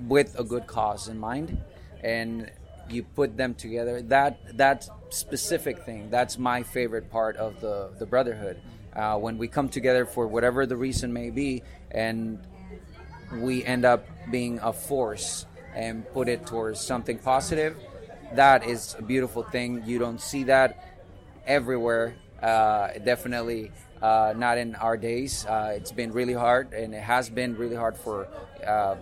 with 0.09 0.39
a 0.39 0.45
good 0.45 0.67
cause 0.67 1.09
in 1.09 1.19
mind, 1.19 1.59
and 2.03 2.51
you 2.93 3.03
put 3.03 3.37
them 3.37 3.55
together. 3.55 4.03
That 4.03 4.57
that 4.57 4.89
specific 5.11 5.85
thing. 5.85 6.11
That's 6.11 6.39
my 6.39 6.63
favorite 6.63 7.11
part 7.11 7.37
of 7.37 7.61
the 7.61 7.91
the 7.99 8.07
brotherhood. 8.07 8.61
Uh, 8.95 9.17
when 9.19 9.39
we 9.39 9.47
come 9.47 9.69
together 9.69 10.05
for 10.05 10.27
whatever 10.27 10.67
the 10.67 10.77
reason 10.77 11.13
may 11.13 11.31
be, 11.31 11.63
and 11.93 12.41
we 13.33 13.65
end 13.65 13.85
up 13.85 14.07
being 14.31 14.59
a 14.63 14.73
force 14.73 15.47
and 15.75 16.05
put 16.13 16.29
it 16.29 16.47
towards 16.47 16.81
something 16.81 17.19
positive. 17.19 17.77
That 18.35 18.67
is 18.67 18.97
a 18.99 19.03
beautiful 19.03 19.43
thing. 19.43 19.83
You 19.87 19.99
don't 19.99 20.21
see 20.21 20.45
that 20.45 20.99
everywhere. 21.47 22.15
Uh, 22.43 22.89
definitely 23.05 23.71
uh, 24.03 24.35
not 24.37 24.59
in 24.59 24.75
our 24.77 24.97
days. 24.97 25.45
Uh, 25.47 25.75
it's 25.77 25.93
been 25.93 26.13
really 26.13 26.33
hard, 26.33 26.73
and 26.73 26.95
it 26.95 27.03
has 27.03 27.29
been 27.29 27.57
really 27.57 27.77
hard 27.77 27.97
for 27.97 28.27
uh, 28.67 28.97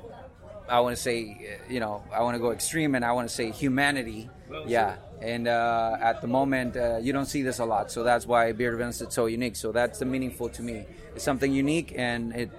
I 0.69 0.81
want 0.81 0.97
to 0.97 1.03
say, 1.03 1.59
you 1.69 1.81
know, 1.81 2.03
I 2.13 2.23
want 2.23 2.35
to 2.35 2.39
go 2.39 2.53
extreme 2.53 2.95
and 2.95 3.05
I 3.05 3.13
want 3.13 3.29
to 3.29 3.35
say 3.35 3.51
humanity. 3.51 4.29
Yeah. 4.67 4.97
And 5.21 5.49
uh, 5.49 5.97
at 6.01 6.21
the 6.21 6.29
moment, 6.29 6.77
uh, 6.77 6.99
you 6.99 7.13
don't 7.13 7.27
see 7.27 7.43
this 7.43 7.59
a 7.59 7.65
lot. 7.65 7.91
So 7.91 8.05
that's 8.05 8.27
why 8.27 8.53
Beard 8.53 8.75
Events 8.75 9.01
is 9.01 9.13
so 9.13 9.27
unique. 9.27 9.57
So 9.57 9.73
that's 9.73 9.99
the 9.99 10.05
meaningful 10.05 10.49
to 10.51 10.63
me. 10.63 10.87
It's 11.15 11.25
something 11.25 11.53
unique 11.53 11.93
and 11.97 12.35
it 12.35 12.51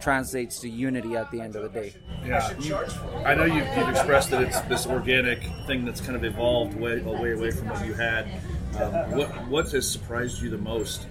translates 0.00 0.58
to 0.60 0.68
unity 0.68 1.16
at 1.16 1.30
the 1.30 1.40
end 1.40 1.54
of 1.54 1.62
the 1.62 1.68
day. 1.68 1.94
Yeah. 2.24 2.52
I 3.24 3.34
know 3.34 3.44
you've, 3.44 3.66
you've, 3.76 3.88
expressed 3.88 4.30
that 4.30 4.42
it's 4.42 4.60
this 4.62 4.86
organic 4.86 5.42
thing 5.66 5.84
that's 5.84 6.00
kind 6.00 6.16
of 6.16 6.24
evolved 6.24 6.74
way, 6.74 7.00
way 7.00 7.32
away 7.32 7.50
from 7.52 7.68
what 7.68 7.86
you 7.86 7.94
had. 7.94 8.26
Um, 8.80 9.12
what, 9.12 9.48
what 9.48 9.70
has 9.70 9.88
surprised 9.88 10.42
you 10.42 10.50
the 10.50 10.58
most 10.58 11.06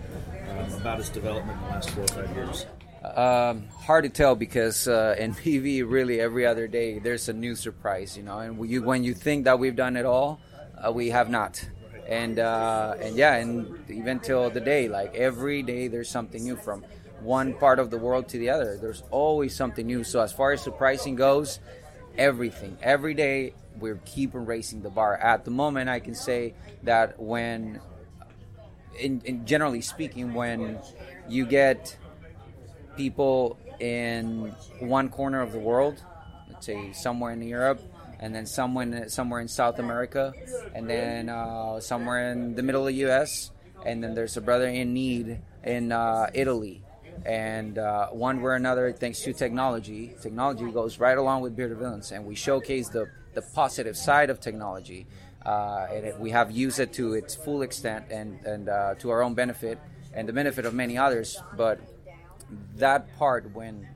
um, 0.49 0.73
about 0.73 0.99
its 0.99 1.09
development 1.09 1.57
in 1.57 1.65
the 1.67 1.69
last 1.69 1.89
four 1.91 2.03
or 2.03 2.07
five 2.07 2.35
years? 2.35 2.65
Um, 3.03 3.67
hard 3.69 4.03
to 4.03 4.09
tell 4.09 4.35
because 4.35 4.87
uh, 4.87 5.15
in 5.19 5.33
BV, 5.33 5.89
really 5.89 6.19
every 6.19 6.45
other 6.45 6.67
day 6.67 6.99
there's 6.99 7.29
a 7.29 7.33
new 7.33 7.55
surprise, 7.55 8.15
you 8.15 8.23
know. 8.23 8.39
And 8.39 8.69
you, 8.69 8.83
when 8.83 9.03
you 9.03 9.13
think 9.13 9.45
that 9.45 9.59
we've 9.59 9.75
done 9.75 9.95
it 9.95 10.05
all, 10.05 10.39
uh, 10.77 10.91
we 10.91 11.09
have 11.09 11.29
not. 11.29 11.67
And 12.07 12.39
uh, 12.39 12.95
and 12.99 13.15
yeah, 13.15 13.35
and 13.35 13.89
even 13.89 14.19
till 14.19 14.49
the 14.49 14.59
day, 14.59 14.89
like 14.89 15.15
every 15.15 15.63
day 15.63 15.87
there's 15.87 16.09
something 16.09 16.43
new 16.43 16.57
from 16.57 16.83
one 17.21 17.53
part 17.53 17.79
of 17.79 17.89
the 17.89 17.97
world 17.97 18.27
to 18.29 18.37
the 18.37 18.49
other. 18.49 18.77
There's 18.77 19.03
always 19.11 19.55
something 19.55 19.85
new. 19.85 20.03
So 20.03 20.19
as 20.19 20.33
far 20.33 20.51
as 20.51 20.61
surprising 20.61 21.15
goes, 21.15 21.59
everything 22.17 22.77
every 22.81 23.13
day 23.13 23.53
we're 23.79 23.99
keeping 24.05 24.45
raising 24.45 24.81
the 24.81 24.89
bar. 24.89 25.17
At 25.17 25.45
the 25.45 25.51
moment, 25.51 25.89
I 25.89 25.99
can 25.99 26.15
say 26.15 26.53
that 26.83 27.19
when, 27.19 27.79
in, 28.99 29.21
in 29.23 29.45
generally 29.45 29.81
speaking, 29.81 30.33
when 30.33 30.79
you 31.29 31.45
get 31.45 31.97
people 32.95 33.57
in 33.79 34.53
one 34.79 35.09
corner 35.09 35.41
of 35.41 35.51
the 35.51 35.59
world, 35.59 36.01
let's 36.49 36.65
say 36.65 36.93
somewhere 36.93 37.31
in 37.31 37.41
Europe, 37.41 37.81
and 38.19 38.35
then 38.35 38.45
someone 38.45 39.09
somewhere 39.09 39.41
in 39.41 39.47
South 39.47 39.79
America, 39.79 40.33
and 40.75 40.89
then 40.89 41.29
uh, 41.29 41.79
somewhere 41.79 42.31
in 42.31 42.55
the 42.55 42.63
middle 42.63 42.81
of 42.81 42.87
the 42.87 42.99
U.S., 43.07 43.51
and 43.85 44.03
then 44.03 44.13
there's 44.13 44.37
a 44.37 44.41
brother 44.41 44.67
in 44.67 44.93
need 44.93 45.39
in 45.63 45.91
uh, 45.91 46.29
Italy. 46.33 46.83
And 47.25 47.77
uh, 47.77 48.07
one 48.07 48.41
way 48.41 48.51
or 48.51 48.55
another, 48.55 48.91
thanks 48.91 49.21
to 49.21 49.33
technology, 49.33 50.15
technology 50.21 50.71
goes 50.71 50.99
right 50.99 51.17
along 51.17 51.41
with 51.41 51.55
Bearded 51.55 51.77
Villains, 51.77 52.11
and 52.11 52.25
we 52.25 52.35
showcase 52.35 52.89
the, 52.89 53.07
the 53.33 53.41
positive 53.41 53.97
side 53.97 54.29
of 54.29 54.39
technology. 54.39 55.07
Uh, 55.43 55.87
and 55.91 56.05
it, 56.05 56.19
we 56.19 56.29
have 56.29 56.51
used 56.51 56.79
it 56.79 56.93
to 56.93 57.13
its 57.13 57.33
full 57.33 57.63
extent 57.63 58.05
and, 58.11 58.39
and 58.45 58.69
uh, 58.69 58.93
to 58.99 59.09
our 59.09 59.23
own 59.23 59.33
benefit 59.33 59.79
and 60.13 60.29
the 60.29 60.33
benefit 60.33 60.65
of 60.65 60.73
many 60.73 60.97
others. 60.97 61.41
But 61.57 61.79
that 62.75 63.17
part 63.17 63.53
when 63.53 63.87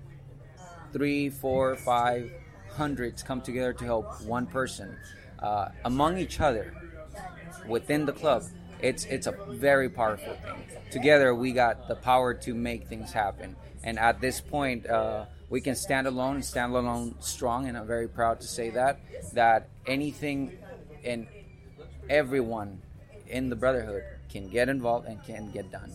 three, 0.93 1.29
four, 1.29 1.75
five 1.75 2.31
hundreds 2.75 3.23
come 3.23 3.41
together 3.41 3.73
to 3.73 3.85
help 3.85 4.21
one 4.23 4.45
person 4.45 4.97
uh, 5.39 5.69
among 5.83 6.17
each 6.17 6.39
other 6.39 6.73
within 7.67 8.05
the 8.05 8.13
club, 8.13 8.43
it's 8.79 9.05
it's 9.05 9.27
a 9.27 9.31
very 9.49 9.89
powerful 9.89 10.33
thing. 10.35 10.63
Together, 10.91 11.33
we 11.33 11.51
got 11.51 11.87
the 11.87 11.95
power 11.95 12.33
to 12.33 12.53
make 12.53 12.87
things 12.87 13.11
happen. 13.11 13.55
And 13.83 13.99
at 13.99 14.19
this 14.19 14.41
point, 14.41 14.87
uh, 14.87 15.25
we 15.49 15.61
can 15.61 15.75
stand 15.75 16.07
alone, 16.07 16.41
stand 16.41 16.73
alone 16.73 17.15
strong, 17.19 17.67
and 17.67 17.77
I'm 17.77 17.87
very 17.87 18.07
proud 18.07 18.41
to 18.41 18.47
say 18.47 18.71
that 18.71 18.99
that 19.33 19.69
anything 19.85 20.57
and 21.03 21.27
everyone 22.09 22.81
in 23.27 23.49
the 23.49 23.55
brotherhood 23.55 24.03
can 24.29 24.49
get 24.49 24.69
involved 24.69 25.07
and 25.07 25.23
can 25.23 25.51
get 25.51 25.71
done. 25.71 25.91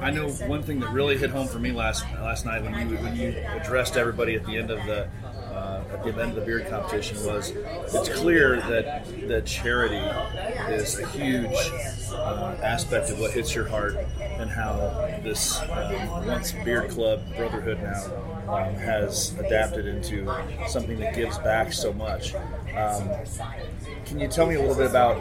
I 0.00 0.10
know 0.10 0.28
one 0.30 0.62
thing 0.62 0.80
that 0.80 0.90
really 0.90 1.16
hit 1.16 1.30
home 1.30 1.46
for 1.46 1.58
me 1.58 1.70
last 1.70 2.04
last 2.14 2.44
night 2.44 2.62
when 2.62 2.74
you 2.74 2.96
when 2.96 3.16
you 3.16 3.36
addressed 3.54 3.96
everybody 3.96 4.34
at 4.34 4.44
the 4.44 4.56
end 4.56 4.70
of 4.70 4.84
the 4.86 5.08
uh, 5.52 5.84
at 5.92 6.02
the 6.02 6.10
end 6.10 6.30
of 6.30 6.34
the 6.34 6.40
beard 6.40 6.68
competition 6.68 7.24
was 7.24 7.50
it's 7.50 8.08
clear 8.08 8.56
that 8.62 9.06
that 9.28 9.46
charity 9.46 10.02
is 10.72 10.98
a 10.98 11.06
huge 11.08 11.54
uh, 12.12 12.56
aspect 12.62 13.10
of 13.10 13.20
what 13.20 13.30
hits 13.30 13.54
your 13.54 13.68
heart 13.68 13.96
and 14.20 14.50
how 14.50 14.74
this 15.22 15.60
um, 15.60 16.26
once 16.26 16.52
beard 16.64 16.90
club 16.90 17.22
brotherhood 17.36 17.80
now 17.82 18.32
um, 18.48 18.74
has 18.74 19.34
adapted 19.38 19.86
into 19.86 20.30
something 20.68 20.98
that 20.98 21.14
gives 21.14 21.38
back 21.38 21.72
so 21.72 21.92
much. 21.92 22.34
Um, 22.76 23.08
can 24.06 24.18
you 24.18 24.28
tell 24.28 24.46
me 24.46 24.54
a 24.54 24.60
little 24.60 24.74
bit 24.74 24.86
about 24.86 25.18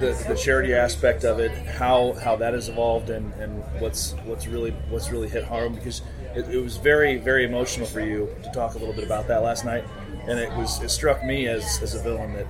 the, 0.00 0.24
the 0.28 0.34
charity 0.34 0.74
aspect 0.74 1.24
of 1.24 1.40
it, 1.40 1.50
how 1.50 2.14
how 2.14 2.36
that 2.36 2.54
has 2.54 2.68
evolved, 2.68 3.10
and, 3.10 3.32
and 3.34 3.62
what's 3.80 4.12
what's 4.24 4.46
really 4.46 4.70
what's 4.88 5.10
really 5.10 5.28
hit 5.28 5.44
home? 5.44 5.74
Because 5.74 6.02
it, 6.34 6.48
it 6.48 6.62
was 6.62 6.76
very 6.76 7.16
very 7.16 7.44
emotional 7.44 7.86
for 7.86 8.00
you 8.00 8.28
to 8.42 8.50
talk 8.52 8.74
a 8.74 8.78
little 8.78 8.94
bit 8.94 9.04
about 9.04 9.28
that 9.28 9.42
last 9.42 9.64
night, 9.64 9.84
and 10.26 10.38
it 10.38 10.50
was 10.56 10.82
it 10.82 10.90
struck 10.90 11.24
me 11.24 11.48
as 11.48 11.80
as 11.82 11.94
a 11.94 12.02
villain 12.02 12.32
that 12.32 12.46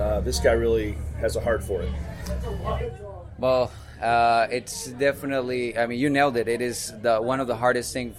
uh, 0.00 0.20
this 0.20 0.38
guy 0.40 0.52
really 0.52 0.96
has 1.20 1.36
a 1.36 1.40
heart 1.40 1.62
for 1.62 1.82
it. 1.82 1.92
Well, 3.38 3.70
uh, 4.00 4.46
it's 4.50 4.86
definitely. 4.88 5.78
I 5.78 5.86
mean, 5.86 5.98
you 5.98 6.10
nailed 6.10 6.36
it. 6.36 6.48
It 6.48 6.60
is 6.60 6.92
the 7.02 7.18
one 7.18 7.40
of 7.40 7.46
the 7.46 7.56
hardest 7.56 7.92
things 7.92 8.16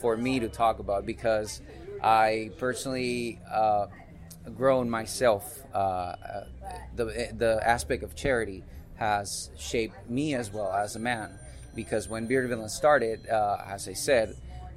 for 0.00 0.16
me 0.16 0.40
to 0.40 0.48
talk 0.48 0.78
about 0.78 1.04
because 1.04 1.60
I 2.02 2.50
personally 2.58 3.40
uh, 3.50 3.86
grown 4.56 4.88
myself. 4.90 5.64
Uh, 5.74 6.14
the 6.96 7.32
the 7.36 7.60
aspect 7.64 8.02
of 8.02 8.14
charity 8.14 8.64
has 8.96 9.50
shaped 9.56 10.08
me 10.08 10.34
as 10.34 10.52
well 10.52 10.72
as 10.72 10.96
a 10.96 10.98
man 10.98 11.38
because 11.74 12.08
when 12.08 12.26
Bearded 12.26 12.50
Villain 12.50 12.68
started, 12.68 13.28
uh, 13.28 13.58
as 13.66 13.88
I 13.88 13.94
said. 13.94 14.36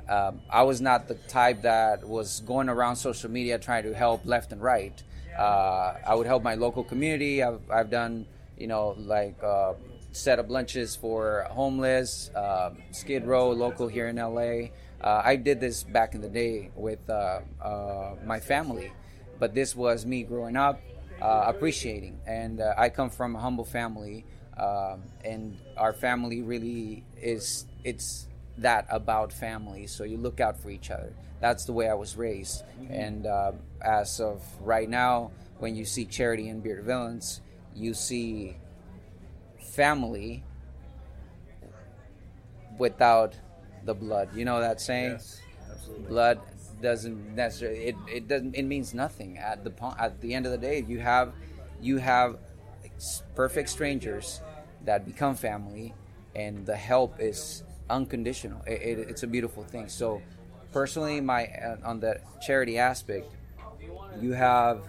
Um, 0.10 0.42
I 0.50 0.64
was 0.64 0.82
not 0.82 1.08
the 1.08 1.14
type 1.14 1.62
that 1.62 2.06
was 2.06 2.42
going 2.42 2.68
around 2.68 2.98
social 2.98 3.32
media 3.32 3.58
trying 3.58 3.84
to 3.84 3.94
help 3.94 4.26
left 4.26 4.52
and 4.52 4.62
right. 4.62 5.02
Uh, 5.38 5.94
I 6.06 6.16
would 6.16 6.28
help 6.28 6.44
my 6.44 6.56
local 6.56 6.84
community. 6.84 7.42
I've, 7.42 7.62
I've 7.70 7.90
done, 7.90 8.26
you 8.58 8.68
know, 8.68 8.96
like 8.98 9.42
uh, 9.42 9.74
set 10.12 10.40
up 10.40 10.50
lunches 10.50 10.96
for 10.96 11.48
homeless, 11.50 12.30
uh, 12.36 12.72
Skid 12.92 13.26
Row, 13.26 13.52
local 13.52 13.88
here 13.88 14.08
in 14.08 14.18
LA. 14.18 14.70
Uh, 15.02 15.22
I 15.24 15.36
did 15.36 15.60
this 15.60 15.84
back 15.84 16.14
in 16.14 16.22
the 16.22 16.30
day 16.30 16.70
with 16.76 17.10
uh, 17.10 17.40
uh, 17.62 18.16
my 18.26 18.40
family, 18.40 18.92
but 19.42 19.56
this 19.56 19.76
was 19.76 20.06
me 20.06 20.22
growing 20.22 20.56
up, 20.56 20.80
appreciating. 21.20 22.20
And 22.28 22.62
I 22.62 22.90
come 22.90 23.10
from 23.10 23.36
a 23.36 23.40
humble 23.40 23.66
family, 23.66 24.24
um, 24.56 25.02
and 25.26 25.58
our 25.76 25.94
family 25.94 26.44
really 26.44 27.04
is 27.20 27.66
it's 27.84 28.28
that 28.60 28.86
about 28.90 29.34
family. 29.34 29.88
So 29.88 30.04
you 30.04 30.18
look 30.18 30.40
out 30.40 30.60
for 30.62 30.70
each 30.70 30.92
other. 30.92 31.12
That's 31.40 31.66
the 31.66 31.74
way 31.74 31.90
I 31.90 31.96
was 31.96 32.16
raised. 32.16 32.64
And 32.88 33.26
uh, 33.26 33.54
as 33.82 34.20
of 34.20 34.44
right 34.62 34.88
now, 34.88 35.32
when 35.58 35.76
you 35.76 35.86
see 35.86 36.06
charity 36.06 36.48
in 36.48 36.60
Bearded 36.60 36.86
Villains, 36.86 37.42
you 37.76 37.96
see 37.96 38.58
family 39.60 40.44
without 42.78 43.34
the 43.86 43.96
blood. 43.96 44.30
You 44.36 44.46
know 44.46 44.60
that 44.60 44.80
saying? 44.80 45.14
Yes, 45.14 45.42
absolutely. 45.72 46.08
Blood 46.08 46.40
doesn't 46.82 47.36
necessarily. 47.36 47.80
It, 47.86 47.98
it 48.08 48.28
doesn't. 48.28 48.56
It 48.56 48.64
means 48.64 48.94
nothing. 48.94 49.38
At 49.38 49.64
the 49.64 49.74
at 50.00 50.22
the 50.22 50.34
end 50.34 50.46
of 50.46 50.52
the 50.52 50.58
day, 50.58 50.82
you 50.88 51.00
have 51.00 51.34
you 51.80 51.98
have 51.98 52.38
perfect 53.36 53.70
strangers 53.70 54.42
that 54.84 55.06
become 55.06 55.36
family, 55.36 55.96
and 56.36 56.66
the 56.66 56.76
help 56.76 57.20
is 57.20 57.64
unconditional. 57.90 58.62
It, 58.68 58.82
it, 58.82 59.00
it's 59.10 59.24
a 59.24 59.28
beautiful 59.28 59.64
thing. 59.64 59.88
So, 59.90 60.24
personally, 60.72 61.22
my 61.22 61.46
uh, 61.48 61.78
on 61.84 62.00
the 62.00 62.22
charity 62.40 62.78
aspect, 62.78 63.36
you 64.14 64.34
have 64.34 64.84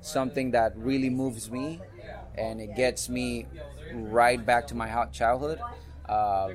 something 0.00 0.52
that 0.52 0.76
really 0.76 1.10
moves 1.10 1.50
me, 1.50 1.82
and 2.34 2.60
it 2.60 2.74
gets 2.74 3.08
me 3.08 3.48
right 3.90 4.44
back 4.44 4.66
to 4.68 4.74
my 4.74 4.88
childhood. 5.12 5.64
Uh, 6.08 6.50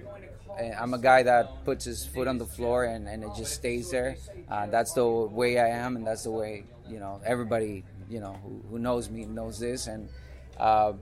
I'm 0.60 0.94
a 0.94 1.00
guy 1.00 1.24
that 1.24 1.66
puts 1.66 1.86
his 1.86 2.06
foot 2.06 2.28
on 2.28 2.38
the 2.38 2.46
floor 2.46 2.86
and, 2.86 3.08
and 3.08 3.24
it 3.24 3.32
just 3.36 3.54
stays 3.54 3.92
there. 3.92 4.18
Uh, 4.50 4.68
that's 4.68 4.94
the 4.94 5.06
way 5.06 5.60
I 5.60 5.70
am, 5.70 5.96
and 5.96 6.06
that's 6.06 6.24
the 6.24 6.32
way 6.32 6.66
you 6.90 7.00
know 7.00 7.22
everybody 7.26 7.84
you 8.10 8.20
know 8.20 8.38
who, 8.44 8.62
who 8.70 8.80
knows 8.80 9.10
me 9.10 9.26
knows 9.26 9.60
this. 9.60 9.88
And 9.88 10.10
uh, 10.58 10.94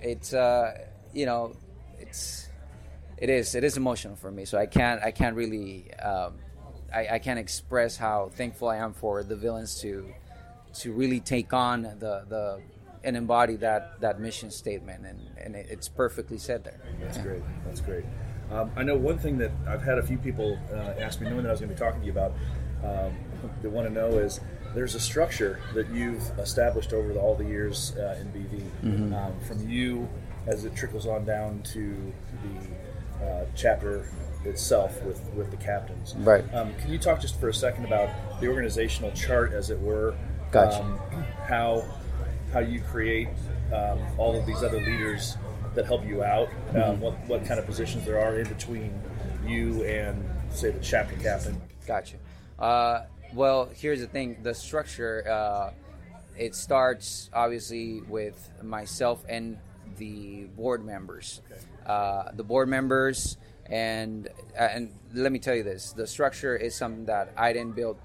it's 0.00 0.34
uh, 0.34 0.86
you 1.12 1.26
know 1.26 1.56
it's 1.98 2.48
it 3.18 3.30
is 3.30 3.54
it 3.54 3.64
is 3.64 3.76
emotional 3.76 4.16
for 4.16 4.30
me. 4.30 4.44
So 4.44 4.58
I 4.58 4.66
can't 4.66 5.02
I 5.02 5.10
can't 5.10 5.36
really 5.36 5.92
um, 5.94 6.34
I, 6.92 7.08
I 7.12 7.18
can't 7.18 7.38
express 7.38 7.96
how 7.96 8.30
thankful 8.34 8.68
I 8.68 8.76
am 8.76 8.92
for 8.92 9.22
the 9.22 9.36
villains 9.36 9.80
to 9.80 10.12
to 10.74 10.92
really 10.92 11.20
take 11.20 11.52
on 11.52 11.82
the 11.82 12.24
the 12.28 12.60
and 13.04 13.16
embody 13.16 13.56
that 13.56 14.00
that 14.00 14.18
mission 14.18 14.50
statement, 14.50 15.04
and 15.06 15.20
and 15.38 15.54
it's 15.54 15.88
perfectly 15.88 16.38
said 16.38 16.64
there. 16.64 16.80
That's 17.00 17.18
great. 17.18 17.42
That's 17.64 17.80
great. 17.80 18.04
Um, 18.50 18.70
I 18.76 18.82
know 18.82 18.96
one 18.96 19.18
thing 19.18 19.38
that 19.38 19.50
I've 19.66 19.82
had 19.82 19.98
a 19.98 20.02
few 20.02 20.18
people 20.18 20.58
uh, 20.72 21.00
ask 21.00 21.20
me, 21.20 21.28
knowing 21.28 21.42
that 21.42 21.48
I 21.48 21.52
was 21.52 21.60
going 21.60 21.70
to 21.70 21.74
be 21.74 21.78
talking 21.78 22.00
to 22.00 22.06
you 22.06 22.12
about, 22.12 22.32
um, 22.84 23.14
that 23.62 23.70
want 23.70 23.88
to 23.88 23.92
know 23.92 24.18
is 24.18 24.40
there's 24.74 24.94
a 24.94 25.00
structure 25.00 25.60
that 25.74 25.88
you've 25.90 26.22
established 26.38 26.92
over 26.92 27.12
the, 27.12 27.20
all 27.20 27.34
the 27.34 27.44
years 27.44 27.94
uh, 27.96 28.18
in 28.20 28.28
BV, 28.28 29.14
um, 29.14 29.40
from 29.40 29.68
you 29.68 30.08
as 30.46 30.64
it 30.64 30.74
trickles 30.74 31.06
on 31.06 31.24
down 31.24 31.62
to 31.62 32.12
the 32.42 33.24
uh, 33.24 33.44
chapter 33.54 34.06
itself 34.44 35.02
with, 35.04 35.22
with 35.34 35.50
the 35.50 35.56
captains. 35.56 36.14
Right. 36.18 36.44
Um, 36.52 36.74
can 36.74 36.92
you 36.92 36.98
talk 36.98 37.20
just 37.20 37.40
for 37.40 37.48
a 37.48 37.54
second 37.54 37.86
about 37.86 38.10
the 38.40 38.48
organizational 38.48 39.10
chart, 39.12 39.52
as 39.52 39.70
it 39.70 39.80
were? 39.80 40.14
Gotcha. 40.50 40.82
Um, 40.82 40.98
how 41.46 41.84
how 42.52 42.60
you 42.60 42.80
create 42.80 43.28
um, 43.72 43.98
all 44.16 44.36
of 44.36 44.46
these 44.46 44.62
other 44.62 44.78
leaders 44.78 45.36
that 45.74 45.86
help 45.86 46.04
you 46.04 46.22
out. 46.22 46.48
Um, 46.74 47.00
what 47.00 47.14
what 47.26 47.44
kind 47.44 47.58
of 47.58 47.66
positions 47.66 48.04
there 48.04 48.20
are 48.20 48.38
in 48.38 48.48
between 48.48 48.92
you 49.46 49.84
and 49.84 50.24
say 50.50 50.70
the 50.70 50.80
chapter 50.80 51.16
captain. 51.16 51.60
Gotcha. 51.86 52.16
Uh, 52.58 53.04
well, 53.34 53.68
here's 53.74 54.00
the 54.00 54.06
thing: 54.06 54.38
the 54.42 54.54
structure. 54.54 55.28
Uh, 55.28 55.72
it 56.36 56.54
starts 56.54 57.30
obviously 57.32 58.00
with 58.02 58.50
myself 58.62 59.24
and 59.28 59.58
the 59.98 60.44
board 60.56 60.84
members. 60.84 61.40
Uh, 61.86 62.32
the 62.32 62.42
board 62.42 62.68
members, 62.68 63.36
and 63.66 64.28
and 64.58 64.92
let 65.14 65.32
me 65.32 65.38
tell 65.38 65.54
you 65.54 65.62
this: 65.62 65.92
the 65.92 66.06
structure 66.06 66.56
is 66.56 66.74
something 66.74 67.06
that 67.06 67.32
I 67.36 67.52
didn't 67.52 67.76
build. 67.76 67.98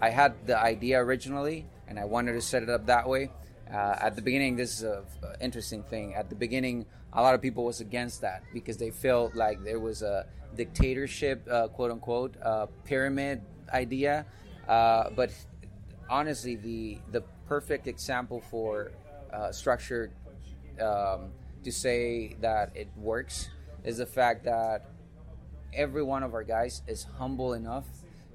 I 0.00 0.10
had 0.10 0.46
the 0.46 0.58
idea 0.58 0.98
originally, 0.98 1.66
and 1.86 1.98
I 1.98 2.04
wanted 2.04 2.32
to 2.32 2.40
set 2.40 2.62
it 2.62 2.70
up 2.70 2.86
that 2.86 3.08
way. 3.08 3.30
Uh, 3.72 3.96
at 4.00 4.16
the 4.16 4.22
beginning, 4.22 4.56
this 4.56 4.78
is 4.78 4.82
a 4.82 5.04
a 5.22 5.44
interesting 5.44 5.82
thing. 5.84 6.14
At 6.14 6.28
the 6.28 6.34
beginning, 6.34 6.86
a 7.12 7.22
lot 7.22 7.34
of 7.34 7.42
people 7.42 7.64
was 7.64 7.80
against 7.80 8.20
that 8.20 8.42
because 8.52 8.76
they 8.76 8.90
felt 8.90 9.34
like 9.34 9.62
there 9.64 9.80
was 9.80 10.02
a 10.02 10.26
dictatorship, 10.56 11.46
uh, 11.50 11.68
quote 11.68 11.90
unquote, 11.90 12.34
uh, 12.42 12.66
pyramid 12.84 13.42
idea. 13.72 14.26
Uh, 14.68 15.10
but 15.10 15.30
honestly, 16.08 16.56
the 16.56 16.98
the 17.10 17.22
perfect 17.48 17.86
example 17.86 18.40
for 18.50 18.92
uh, 19.32 19.50
structure 19.50 20.10
um, 20.80 21.30
to 21.64 21.72
say 21.72 22.36
that 22.40 22.70
it 22.74 22.88
works 22.96 23.50
is 23.84 23.98
the 23.98 24.06
fact 24.06 24.44
that 24.44 24.90
every 25.72 26.02
one 26.02 26.22
of 26.22 26.34
our 26.34 26.44
guys 26.44 26.82
is 26.86 27.06
humble 27.18 27.54
enough 27.54 27.86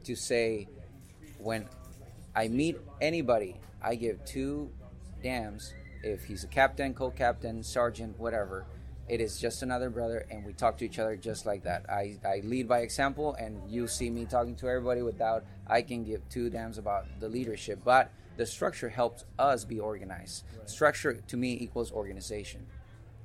to 0.03 0.15
say, 0.15 0.67
when 1.39 1.67
I 2.35 2.47
meet 2.47 2.77
anybody, 3.01 3.55
I 3.81 3.95
give 3.95 4.23
two 4.25 4.69
damns 5.23 5.73
if 6.05 6.23
he's 6.23 6.43
a 6.43 6.47
captain, 6.47 6.93
co-captain, 6.93 7.63
sergeant, 7.63 8.17
whatever. 8.19 8.65
It 9.07 9.21
is 9.21 9.39
just 9.39 9.61
another 9.61 9.89
brother, 9.89 10.25
and 10.31 10.45
we 10.45 10.53
talk 10.53 10.77
to 10.77 10.85
each 10.85 10.97
other 10.97 11.15
just 11.15 11.45
like 11.45 11.63
that. 11.63 11.87
I, 11.89 12.17
I 12.25 12.41
lead 12.43 12.67
by 12.67 12.79
example, 12.79 13.35
and 13.35 13.59
you 13.69 13.87
see 13.87 14.09
me 14.09 14.25
talking 14.25 14.55
to 14.57 14.67
everybody 14.67 15.01
without 15.01 15.45
I 15.67 15.81
can 15.81 16.03
give 16.03 16.27
two 16.29 16.49
damns 16.49 16.77
about 16.77 17.05
the 17.19 17.27
leadership. 17.27 17.81
But 17.83 18.11
the 18.37 18.45
structure 18.45 18.89
helps 18.89 19.25
us 19.37 19.63
be 19.63 19.79
organized. 19.79 20.43
Structure 20.65 21.21
to 21.27 21.37
me 21.37 21.57
equals 21.59 21.91
organization. 21.91 22.65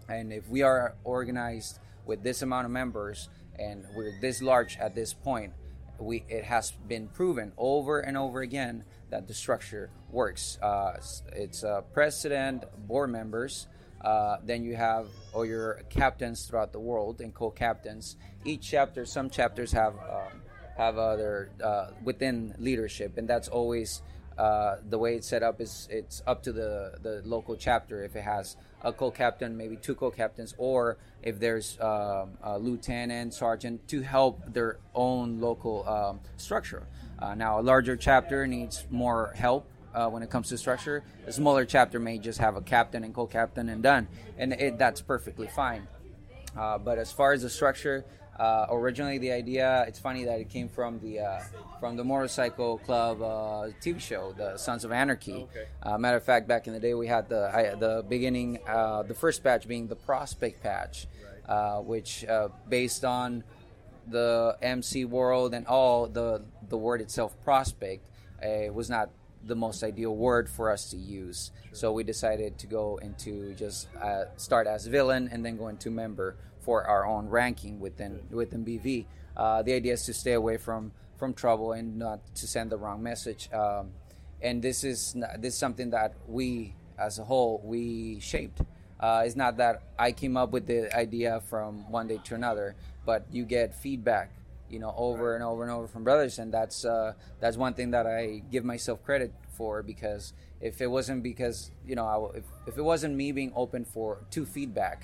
And 0.08 0.32
if 0.32 0.48
we 0.48 0.62
are 0.62 0.94
organized 1.04 1.78
with 2.04 2.22
this 2.22 2.42
amount 2.42 2.66
of 2.66 2.72
members 2.72 3.28
and 3.58 3.84
we're 3.94 4.18
this 4.20 4.42
large 4.42 4.76
at 4.78 4.94
this 4.94 5.12
point, 5.14 5.52
we 5.98 6.24
it 6.28 6.44
has 6.44 6.72
been 6.88 7.08
proven 7.08 7.52
over 7.58 8.00
and 8.00 8.16
over 8.16 8.40
again 8.40 8.84
that 9.10 9.28
the 9.28 9.34
structure 9.34 9.90
works. 10.10 10.58
Uh, 10.62 10.96
it's 11.32 11.64
uh, 11.64 11.82
president, 11.92 12.64
board 12.86 13.10
members, 13.10 13.66
uh, 14.00 14.38
then 14.44 14.64
you 14.64 14.74
have 14.76 15.08
all 15.32 15.44
your 15.44 15.82
captains 15.90 16.46
throughout 16.46 16.72
the 16.72 16.80
world 16.80 17.20
and 17.20 17.34
co-captains. 17.34 18.16
Each 18.44 18.62
chapter, 18.62 19.04
some 19.04 19.28
chapters 19.28 19.72
have 19.72 19.94
um, 19.94 20.42
have 20.76 20.96
other 20.96 21.50
uh, 21.62 21.88
within 22.02 22.54
leadership, 22.58 23.18
and 23.18 23.28
that's 23.28 23.48
always 23.48 24.00
uh, 24.38 24.76
the 24.88 24.96
way 24.96 25.16
it's 25.16 25.28
set 25.28 25.42
up. 25.42 25.60
Is 25.60 25.86
it's 25.90 26.22
up 26.26 26.42
to 26.44 26.52
the 26.52 26.94
the 27.02 27.20
local 27.26 27.56
chapter 27.56 28.02
if 28.02 28.16
it 28.16 28.22
has 28.22 28.56
a 28.82 28.90
co-captain, 28.90 29.54
maybe 29.54 29.76
two 29.76 29.94
co-captains, 29.94 30.54
or 30.56 30.96
if 31.22 31.38
there's 31.38 31.78
um, 31.80 32.38
a 32.42 32.58
lieutenant, 32.58 33.34
sergeant 33.34 33.86
to 33.88 34.00
help 34.00 34.40
their 34.54 34.78
own 34.94 35.40
local 35.40 35.86
um, 35.86 36.20
structure. 36.38 36.86
Uh, 37.20 37.34
now, 37.34 37.60
a 37.60 37.62
larger 37.62 37.96
chapter 37.96 38.46
needs 38.46 38.86
more 38.90 39.32
help 39.36 39.70
uh, 39.94 40.08
when 40.08 40.22
it 40.22 40.30
comes 40.30 40.48
to 40.48 40.58
structure. 40.58 41.02
A 41.26 41.32
smaller 41.32 41.64
chapter 41.64 41.98
may 41.98 42.18
just 42.18 42.38
have 42.38 42.56
a 42.56 42.62
captain 42.62 43.04
and 43.04 43.14
co-captain 43.14 43.68
and 43.68 43.82
done, 43.82 44.08
and 44.38 44.52
it, 44.54 44.78
that's 44.78 45.00
perfectly 45.00 45.48
fine. 45.48 45.86
Uh, 46.56 46.78
but 46.78 46.98
as 46.98 47.12
far 47.12 47.32
as 47.32 47.42
the 47.42 47.50
structure, 47.50 48.04
uh, 48.38 48.66
originally 48.70 49.18
the 49.18 49.32
idea, 49.32 49.84
it's 49.86 49.98
funny 49.98 50.24
that 50.24 50.40
it 50.40 50.48
came 50.48 50.68
from 50.68 50.98
the 51.00 51.20
uh, 51.20 51.40
from 51.78 51.96
the 51.96 52.02
motorcycle 52.02 52.78
club 52.78 53.20
uh, 53.20 53.68
TV 53.82 54.00
show, 54.00 54.32
the 54.32 54.56
Sons 54.56 54.84
of 54.84 54.92
Anarchy. 54.92 55.34
Okay. 55.34 55.66
Uh, 55.82 55.98
matter 55.98 56.16
of 56.16 56.24
fact, 56.24 56.48
back 56.48 56.66
in 56.66 56.72
the 56.72 56.80
day, 56.80 56.94
we 56.94 57.06
had 57.06 57.28
the 57.28 57.50
I, 57.54 57.74
the 57.74 58.02
beginning, 58.08 58.58
uh, 58.66 59.02
the 59.02 59.14
first 59.14 59.44
patch 59.44 59.68
being 59.68 59.88
the 59.88 59.96
prospect 59.96 60.62
patch, 60.62 61.06
uh, 61.46 61.80
which 61.80 62.24
uh, 62.24 62.48
based 62.68 63.04
on 63.04 63.44
the 64.10 64.56
MC 64.62 65.04
world 65.04 65.54
and 65.54 65.66
all 65.66 66.06
the 66.06 66.42
the 66.68 66.76
word 66.76 67.00
itself, 67.00 67.40
prospect, 67.42 68.08
uh, 68.42 68.72
was 68.72 68.88
not 68.90 69.10
the 69.44 69.56
most 69.56 69.82
ideal 69.82 70.14
word 70.14 70.48
for 70.48 70.70
us 70.70 70.90
to 70.90 70.96
use. 70.96 71.50
So 71.72 71.92
we 71.92 72.04
decided 72.04 72.58
to 72.58 72.66
go 72.66 72.98
into 73.02 73.54
just 73.54 73.88
uh, 73.96 74.24
start 74.36 74.66
as 74.66 74.86
villain 74.86 75.28
and 75.32 75.44
then 75.44 75.56
go 75.56 75.68
into 75.68 75.90
member 75.90 76.36
for 76.60 76.84
our 76.84 77.06
own 77.06 77.28
ranking 77.28 77.80
within 77.80 78.20
within 78.30 78.64
BV. 78.64 79.06
Uh, 79.36 79.62
the 79.62 79.72
idea 79.72 79.94
is 79.94 80.04
to 80.06 80.14
stay 80.14 80.32
away 80.32 80.56
from 80.56 80.92
from 81.16 81.34
trouble 81.34 81.72
and 81.72 81.98
not 81.98 82.20
to 82.34 82.46
send 82.46 82.70
the 82.70 82.76
wrong 82.76 83.02
message. 83.02 83.48
Um, 83.52 83.92
and 84.42 84.62
this 84.62 84.84
is 84.84 85.14
this 85.38 85.54
is 85.54 85.58
something 85.58 85.90
that 85.90 86.14
we 86.26 86.74
as 86.98 87.18
a 87.18 87.24
whole 87.24 87.60
we 87.64 88.20
shaped. 88.20 88.60
Uh, 88.98 89.22
it's 89.24 89.36
not 89.36 89.56
that 89.56 89.82
I 89.98 90.12
came 90.12 90.36
up 90.36 90.50
with 90.50 90.66
the 90.66 90.94
idea 90.94 91.40
from 91.48 91.90
one 91.90 92.06
day 92.06 92.20
to 92.24 92.34
another, 92.34 92.76
but 93.10 93.20
you 93.32 93.44
get 93.44 93.74
feedback, 93.74 94.30
you 94.74 94.78
know, 94.78 94.94
over 94.96 95.34
and 95.34 95.42
over 95.42 95.62
and 95.64 95.72
over 95.76 95.88
from 95.88 96.02
brothers, 96.04 96.38
and 96.38 96.48
that's 96.54 96.84
uh, 96.84 97.12
that's 97.42 97.56
one 97.56 97.74
thing 97.74 97.90
that 97.96 98.06
I 98.06 98.40
give 98.52 98.64
myself 98.64 99.02
credit 99.08 99.32
for 99.58 99.82
because 99.82 100.32
if 100.60 100.80
it 100.80 100.86
wasn't 100.96 101.22
because 101.24 101.56
you 101.88 101.96
know 101.98 102.06
I 102.14 102.38
if, 102.38 102.44
if 102.70 102.74
it 102.78 102.84
wasn't 102.92 103.12
me 103.22 103.32
being 103.32 103.52
open 103.56 103.84
for 103.84 104.18
to 104.34 104.46
feedback, 104.46 104.98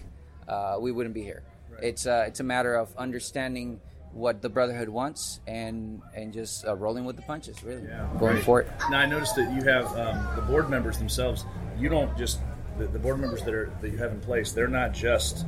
uh, 0.47 0.77
we 0.85 0.93
wouldn't 0.93 1.15
be 1.15 1.23
here. 1.23 1.43
It's 1.83 2.07
uh, 2.07 2.25
it's 2.29 2.41
a 2.41 2.45
matter 2.55 2.75
of 2.83 2.95
understanding 2.97 3.81
what 4.13 4.41
the 4.41 4.49
brotherhood 4.49 4.89
wants 4.89 5.41
and 5.49 6.01
and 6.15 6.33
just 6.33 6.65
uh, 6.65 6.77
rolling 6.77 7.05
with 7.05 7.17
the 7.17 7.23
punches, 7.33 7.57
really 7.65 7.83
Yeah, 7.83 8.07
going 8.21 8.35
great. 8.35 8.45
for 8.45 8.61
it. 8.63 8.69
Now 8.89 9.01
I 9.01 9.07
noticed 9.07 9.35
that 9.35 9.49
you 9.53 9.63
have 9.75 9.87
um, 9.99 10.17
the 10.37 10.43
board 10.43 10.71
members 10.71 10.97
themselves. 10.99 11.45
You 11.77 11.89
don't 11.89 12.17
just 12.17 12.39
the, 12.79 12.87
the 12.87 12.99
board 13.01 13.19
members 13.19 13.43
that 13.43 13.53
are 13.53 13.69
that 13.81 13.91
you 13.91 13.99
have 13.99 14.13
in 14.13 14.21
place. 14.21 14.53
They're 14.53 14.75
not 14.83 14.93
just 14.95 15.45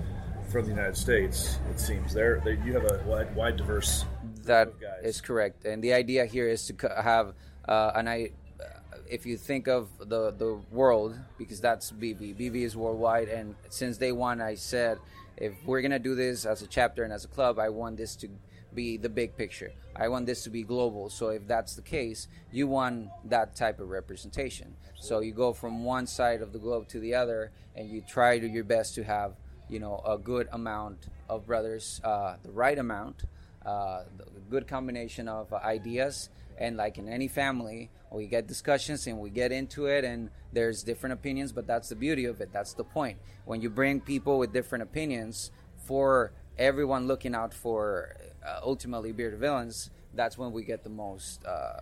from 0.49 0.65
the 0.65 0.71
United 0.71 0.97
States. 0.97 1.59
It 1.71 1.79
seems 1.79 2.13
they're, 2.15 2.41
they 2.45 2.59
you 2.65 2.73
have 2.75 2.85
a 2.85 3.03
wide, 3.07 3.35
wide 3.35 3.57
diverse. 3.57 4.05
That 4.45 4.69
of 4.69 4.81
guys. 4.81 5.05
is 5.05 5.21
correct, 5.21 5.65
and 5.65 5.83
the 5.83 5.93
idea 5.93 6.25
here 6.25 6.49
is 6.49 6.67
to 6.67 7.03
have 7.03 7.35
uh, 7.69 7.93
an 7.95 8.09
I. 8.09 8.31
Uh, 8.61 8.99
if 9.11 9.27
you 9.27 9.37
think 9.37 9.69
of 9.69 9.89
the 9.99 10.31
the 10.31 10.59
world, 10.71 11.19
because 11.39 11.61
that's 11.61 11.93
BV. 11.93 12.37
BV 12.37 12.57
is 12.63 12.77
worldwide, 12.77 13.29
and 13.29 13.55
since 13.69 13.99
day 13.99 14.13
one, 14.13 14.41
I 14.41 14.55
said 14.55 14.99
if 15.37 15.53
we're 15.67 15.83
gonna 15.83 15.99
do 15.99 16.15
this 16.15 16.47
as 16.47 16.63
a 16.63 16.67
chapter 16.67 17.05
and 17.05 17.13
as 17.13 17.25
a 17.25 17.29
club, 17.29 17.59
I 17.59 17.69
want 17.69 17.97
this 17.97 18.17
to 18.17 18.29
be 18.75 18.97
the 18.97 19.09
big 19.09 19.37
picture. 19.37 19.73
I 19.95 20.09
want 20.09 20.27
this 20.27 20.43
to 20.45 20.51
be 20.51 20.63
global. 20.63 21.11
So 21.11 21.29
if 21.29 21.47
that's 21.47 21.75
the 21.75 21.83
case, 21.83 22.29
you 22.53 22.67
want 22.69 23.09
that 23.25 23.57
type 23.57 23.81
of 23.81 23.89
representation. 23.89 24.77
So 25.01 25.21
you 25.21 25.33
go 25.33 25.53
from 25.53 25.85
one 25.85 26.07
side 26.07 26.43
of 26.43 26.53
the 26.53 26.59
globe 26.59 26.89
to 26.89 27.01
the 27.01 27.15
other, 27.15 27.51
and 27.75 27.89
you 27.89 28.03
try 28.03 28.39
to 28.39 28.49
your 28.49 28.65
best 28.65 28.95
to 28.97 29.05
have 29.05 29.35
you 29.69 29.79
know 29.79 30.03
a 30.07 30.19
good 30.19 30.49
amount 30.53 31.09
of 31.29 31.47
brothers, 31.47 32.01
uh, 32.05 32.37
the 32.43 32.51
right 32.51 32.79
amount 32.79 33.25
uh, 33.69 34.05
the 34.17 34.25
good 34.49 34.67
combination 34.67 35.29
of 35.29 35.53
uh, 35.53 35.57
ideas. 35.57 36.31
And 36.57 36.77
like 36.77 36.99
in 36.99 37.09
any 37.09 37.29
family 37.29 37.91
we 38.11 38.27
get 38.27 38.47
discussions 38.47 39.07
and 39.07 39.19
we 39.19 39.31
get 39.31 39.53
into 39.53 39.87
it 39.87 40.05
and 40.05 40.31
there's 40.53 40.83
different 40.83 41.13
opinions 41.13 41.53
but 41.53 41.67
that's 41.67 41.91
the 41.91 41.95
beauty 41.95 42.25
of 42.25 42.41
it. 42.41 42.51
That's 42.53 42.73
the 42.73 42.85
point. 42.85 43.19
When 43.45 43.61
you 43.61 43.71
bring 43.71 44.01
people 44.01 44.39
with 44.39 44.53
different 44.53 44.83
opinions 44.83 45.51
for 45.77 46.33
everyone 46.59 47.07
looking 47.07 47.35
out 47.35 47.53
for 47.53 48.17
uh, 48.45 48.61
ultimately 48.63 49.13
bearded 49.13 49.39
villains 49.39 49.91
that's 50.15 50.39
when 50.39 50.51
we 50.51 50.65
get 50.65 50.83
the 50.83 50.91
most 50.91 51.45
uh, 51.45 51.81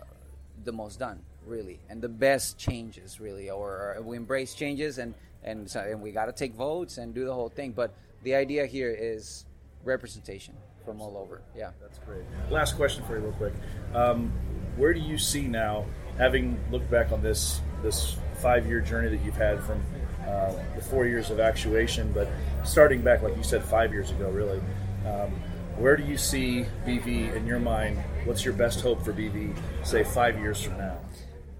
the 0.63 0.71
most 0.71 0.99
done 0.99 1.21
really. 1.45 1.79
And 1.89 2.01
the 2.01 2.09
best 2.09 2.57
changes 2.57 3.19
really 3.21 3.49
or, 3.49 3.95
or 3.95 4.01
we 4.01 4.17
embrace 4.17 4.53
changes 4.53 4.97
and 4.97 5.15
and, 5.47 5.69
so, 5.69 5.79
and 5.79 6.01
we 6.01 6.11
got 6.11 6.25
to 6.25 6.31
take 6.31 6.53
votes 6.53 6.97
and 6.97 7.13
do 7.13 7.25
the 7.25 7.33
whole 7.33 7.49
thing 7.49 7.71
but 7.71 7.95
the 8.23 8.35
idea 8.35 8.65
here 8.65 8.95
is 8.97 9.45
representation 9.83 10.53
from 10.85 11.01
all 11.01 11.17
over 11.17 11.41
yeah 11.55 11.71
That's 11.81 11.99
great. 11.99 12.23
Last 12.49 12.75
question 12.75 13.03
for 13.05 13.17
you, 13.17 13.23
real 13.23 13.33
quick. 13.33 13.53
Um, 13.93 14.31
where 14.77 14.93
do 14.93 14.99
you 14.99 15.17
see 15.17 15.47
now, 15.47 15.85
having 16.17 16.57
looked 16.71 16.89
back 16.89 17.11
on 17.11 17.21
this 17.21 17.61
this 17.83 18.17
five 18.41 18.65
year 18.67 18.79
journey 18.79 19.09
that 19.09 19.23
you've 19.25 19.35
had 19.35 19.61
from 19.63 19.83
uh, 20.27 20.53
the 20.75 20.81
four 20.81 21.05
years 21.05 21.29
of 21.29 21.39
actuation, 21.39 22.11
but 22.13 22.27
starting 22.63 23.01
back, 23.01 23.21
like 23.21 23.35
you 23.35 23.43
said, 23.43 23.63
five 23.63 23.91
years 23.91 24.11
ago, 24.11 24.29
really. 24.29 24.61
Um, 25.05 25.31
where 25.77 25.95
do 25.95 26.03
you 26.03 26.17
see 26.17 26.65
BV 26.85 27.35
in 27.35 27.45
your 27.45 27.59
mind? 27.59 27.99
What's 28.25 28.43
your 28.43 28.53
best 28.53 28.81
hope 28.81 29.03
for 29.03 29.13
BV, 29.13 29.55
say 29.83 30.03
five 30.03 30.39
years 30.39 30.61
from 30.61 30.77
now? 30.77 30.97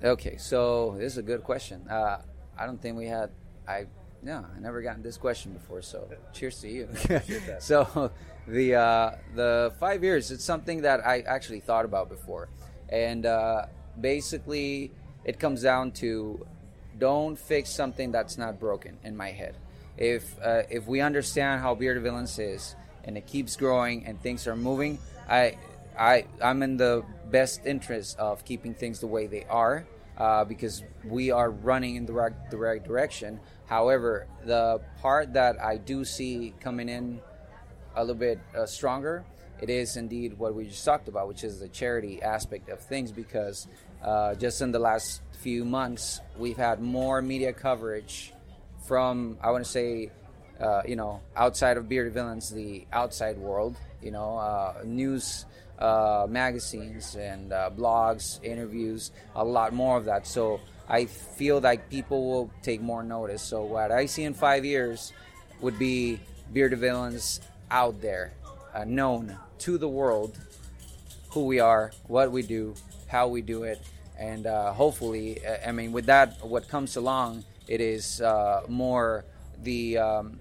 Okay, 0.03 0.37
so 0.37 0.95
this 0.97 1.13
is 1.13 1.17
a 1.17 1.23
good 1.23 1.43
question. 1.43 1.87
Uh, 1.89 2.21
I 2.57 2.65
don't 2.65 2.81
think 2.81 2.97
we 2.97 3.07
had. 3.07 3.29
I 3.67 3.87
no, 4.23 4.43
I 4.55 4.59
never 4.59 4.81
gotten 4.81 5.03
this 5.03 5.17
question 5.17 5.53
before. 5.53 5.81
So 5.81 6.07
cheers 6.33 6.59
to 6.61 6.69
you. 6.69 6.89
so 7.59 8.11
the 8.47 8.75
uh, 8.75 9.11
the 9.35 9.73
five 9.79 10.03
years. 10.03 10.31
It's 10.31 10.43
something 10.43 10.81
that 10.81 11.05
I 11.05 11.21
actually 11.21 11.59
thought 11.59 11.85
about 11.85 12.09
before, 12.09 12.49
and 12.89 13.25
uh, 13.25 13.65
basically 13.99 14.91
it 15.23 15.39
comes 15.39 15.61
down 15.61 15.91
to 15.91 16.45
don't 16.97 17.37
fix 17.37 17.69
something 17.69 18.11
that's 18.11 18.37
not 18.37 18.59
broken. 18.59 18.97
In 19.03 19.15
my 19.15 19.31
head, 19.31 19.55
if 19.97 20.35
uh, 20.43 20.63
if 20.69 20.87
we 20.87 21.01
understand 21.01 21.61
how 21.61 21.75
bearded 21.75 22.03
villains 22.03 22.39
is 22.39 22.75
and 23.03 23.17
it 23.17 23.27
keeps 23.27 23.55
growing 23.55 24.05
and 24.05 24.19
things 24.21 24.47
are 24.47 24.55
moving, 24.55 24.97
I 25.29 25.57
I 25.97 26.25
I'm 26.41 26.63
in 26.63 26.77
the 26.77 27.03
best 27.29 27.65
interest 27.65 28.17
of 28.17 28.45
keeping 28.45 28.73
things 28.73 28.99
the 28.99 29.07
way 29.07 29.27
they 29.27 29.45
are 29.45 29.85
uh, 30.17 30.43
because 30.43 30.83
we 31.05 31.31
are 31.31 31.49
running 31.51 31.95
in 31.95 32.05
the 32.05 32.13
right, 32.13 32.33
the 32.49 32.57
right 32.57 32.83
direction. 32.83 33.39
However, 33.65 34.27
the 34.45 34.81
part 35.01 35.33
that 35.33 35.61
I 35.61 35.77
do 35.77 36.05
see 36.05 36.53
coming 36.59 36.89
in 36.89 37.19
a 37.95 38.01
little 38.01 38.15
bit 38.15 38.39
uh, 38.55 38.65
stronger, 38.65 39.25
it 39.61 39.69
is 39.69 39.97
indeed 39.97 40.37
what 40.37 40.55
we 40.55 40.65
just 40.65 40.85
talked 40.85 41.07
about, 41.07 41.27
which 41.27 41.43
is 41.43 41.59
the 41.59 41.67
charity 41.67 42.21
aspect 42.21 42.69
of 42.69 42.79
things. 42.79 43.11
Because 43.11 43.67
uh, 44.03 44.35
just 44.35 44.61
in 44.61 44.71
the 44.71 44.79
last 44.79 45.21
few 45.39 45.65
months, 45.65 46.21
we've 46.37 46.57
had 46.57 46.81
more 46.81 47.21
media 47.21 47.53
coverage 47.53 48.33
from 48.87 49.37
I 49.41 49.51
want 49.51 49.65
to 49.65 49.69
say, 49.69 50.11
uh, 50.59 50.81
you 50.87 50.95
know, 50.95 51.21
outside 51.35 51.77
of 51.77 51.89
bearded 51.89 52.13
villains, 52.13 52.49
the 52.49 52.85
outside 52.93 53.37
world, 53.37 53.75
you 54.01 54.11
know, 54.11 54.37
uh, 54.37 54.81
news 54.85 55.45
uh, 55.79 56.27
magazines 56.29 57.15
and 57.15 57.53
uh, 57.53 57.69
blogs, 57.75 58.43
interviews, 58.43 59.11
a 59.35 59.43
lot 59.43 59.73
more 59.73 59.97
of 59.97 60.05
that. 60.05 60.27
So 60.27 60.59
I 60.89 61.05
feel 61.05 61.59
like 61.59 61.89
people 61.89 62.29
will 62.29 62.51
take 62.61 62.81
more 62.81 63.03
notice. 63.03 63.41
So 63.41 63.63
what 63.63 63.91
I 63.91 64.05
see 64.05 64.23
in 64.23 64.33
five 64.33 64.65
years 64.65 65.13
would 65.61 65.77
be 65.77 66.19
bearded 66.53 66.79
villains 66.79 67.41
out 67.69 68.01
there, 68.01 68.33
uh, 68.73 68.85
known 68.85 69.37
to 69.59 69.77
the 69.77 69.87
world 69.87 70.37
who 71.31 71.45
we 71.45 71.59
are, 71.59 71.91
what 72.07 72.31
we 72.31 72.41
do, 72.41 72.73
how 73.07 73.27
we 73.27 73.41
do 73.41 73.63
it, 73.63 73.79
and 74.17 74.47
uh, 74.47 74.73
hopefully, 74.73 75.45
uh, 75.45 75.57
I 75.67 75.71
mean, 75.71 75.91
with 75.91 76.05
that, 76.07 76.43
what 76.45 76.67
comes 76.67 76.95
along, 76.95 77.43
it 77.67 77.81
is 77.81 78.21
uh, 78.21 78.63
more 78.67 79.25
the 79.61 79.97
um, 79.97 80.39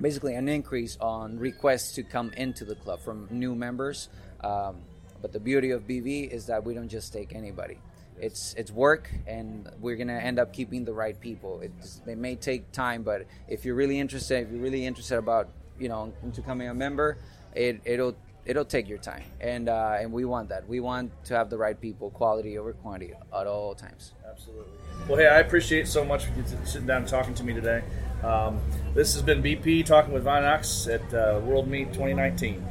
basically 0.00 0.34
an 0.34 0.48
increase 0.48 0.96
on 1.00 1.38
requests 1.38 1.92
to 1.94 2.02
come 2.02 2.32
into 2.36 2.64
the 2.64 2.74
club 2.74 3.00
from 3.00 3.28
new 3.30 3.54
members. 3.54 4.08
Um, 4.42 4.76
but 5.22 5.32
the 5.32 5.40
beauty 5.40 5.70
of 5.70 5.86
BV 5.86 6.30
is 6.30 6.46
that 6.46 6.64
we 6.64 6.74
don't 6.74 6.88
just 6.88 7.12
take 7.12 7.34
anybody. 7.34 7.78
It's 8.18 8.54
it's 8.58 8.70
work, 8.70 9.10
and 9.26 9.68
we're 9.80 9.96
gonna 9.96 10.18
end 10.18 10.38
up 10.38 10.52
keeping 10.52 10.84
the 10.84 10.92
right 10.92 11.18
people. 11.18 11.60
It's, 11.62 12.02
it 12.06 12.18
may 12.18 12.36
take 12.36 12.70
time, 12.72 13.02
but 13.02 13.26
if 13.48 13.64
you're 13.64 13.74
really 13.74 13.98
interested, 13.98 14.46
if 14.46 14.52
you're 14.52 14.60
really 14.60 14.84
interested 14.84 15.16
about 15.16 15.48
you 15.78 15.88
know 15.88 16.12
into 16.22 16.42
becoming 16.42 16.68
a 16.68 16.74
member, 16.74 17.16
it 17.54 17.80
it'll 17.84 18.14
it'll 18.44 18.64
take 18.64 18.88
your 18.88 18.98
time, 18.98 19.22
and 19.40 19.68
uh, 19.68 19.96
and 19.98 20.12
we 20.12 20.24
want 20.26 20.50
that. 20.50 20.68
We 20.68 20.80
want 20.80 21.12
to 21.24 21.34
have 21.34 21.48
the 21.48 21.56
right 21.56 21.80
people, 21.80 22.10
quality 22.10 22.58
over 22.58 22.72
quantity 22.74 23.14
at 23.14 23.46
all 23.46 23.74
times. 23.74 24.12
Absolutely. 24.28 24.72
Well, 25.08 25.18
hey, 25.18 25.28
I 25.28 25.40
appreciate 25.40 25.88
so 25.88 26.04
much 26.04 26.26
for 26.26 26.32
you 26.38 26.44
sitting 26.64 26.86
down 26.86 27.02
and 27.02 27.08
talking 27.08 27.34
to 27.34 27.44
me 27.44 27.54
today. 27.54 27.82
Um, 28.22 28.60
this 28.94 29.14
has 29.14 29.22
been 29.22 29.42
BP 29.42 29.86
talking 29.86 30.12
with 30.12 30.24
Von 30.24 30.42
Knox 30.42 30.86
at 30.86 31.02
uh, 31.14 31.40
World 31.42 31.68
Meet 31.68 31.94
2019. 31.94 32.64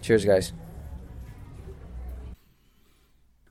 Cheers, 0.00 0.24
guys. 0.24 0.52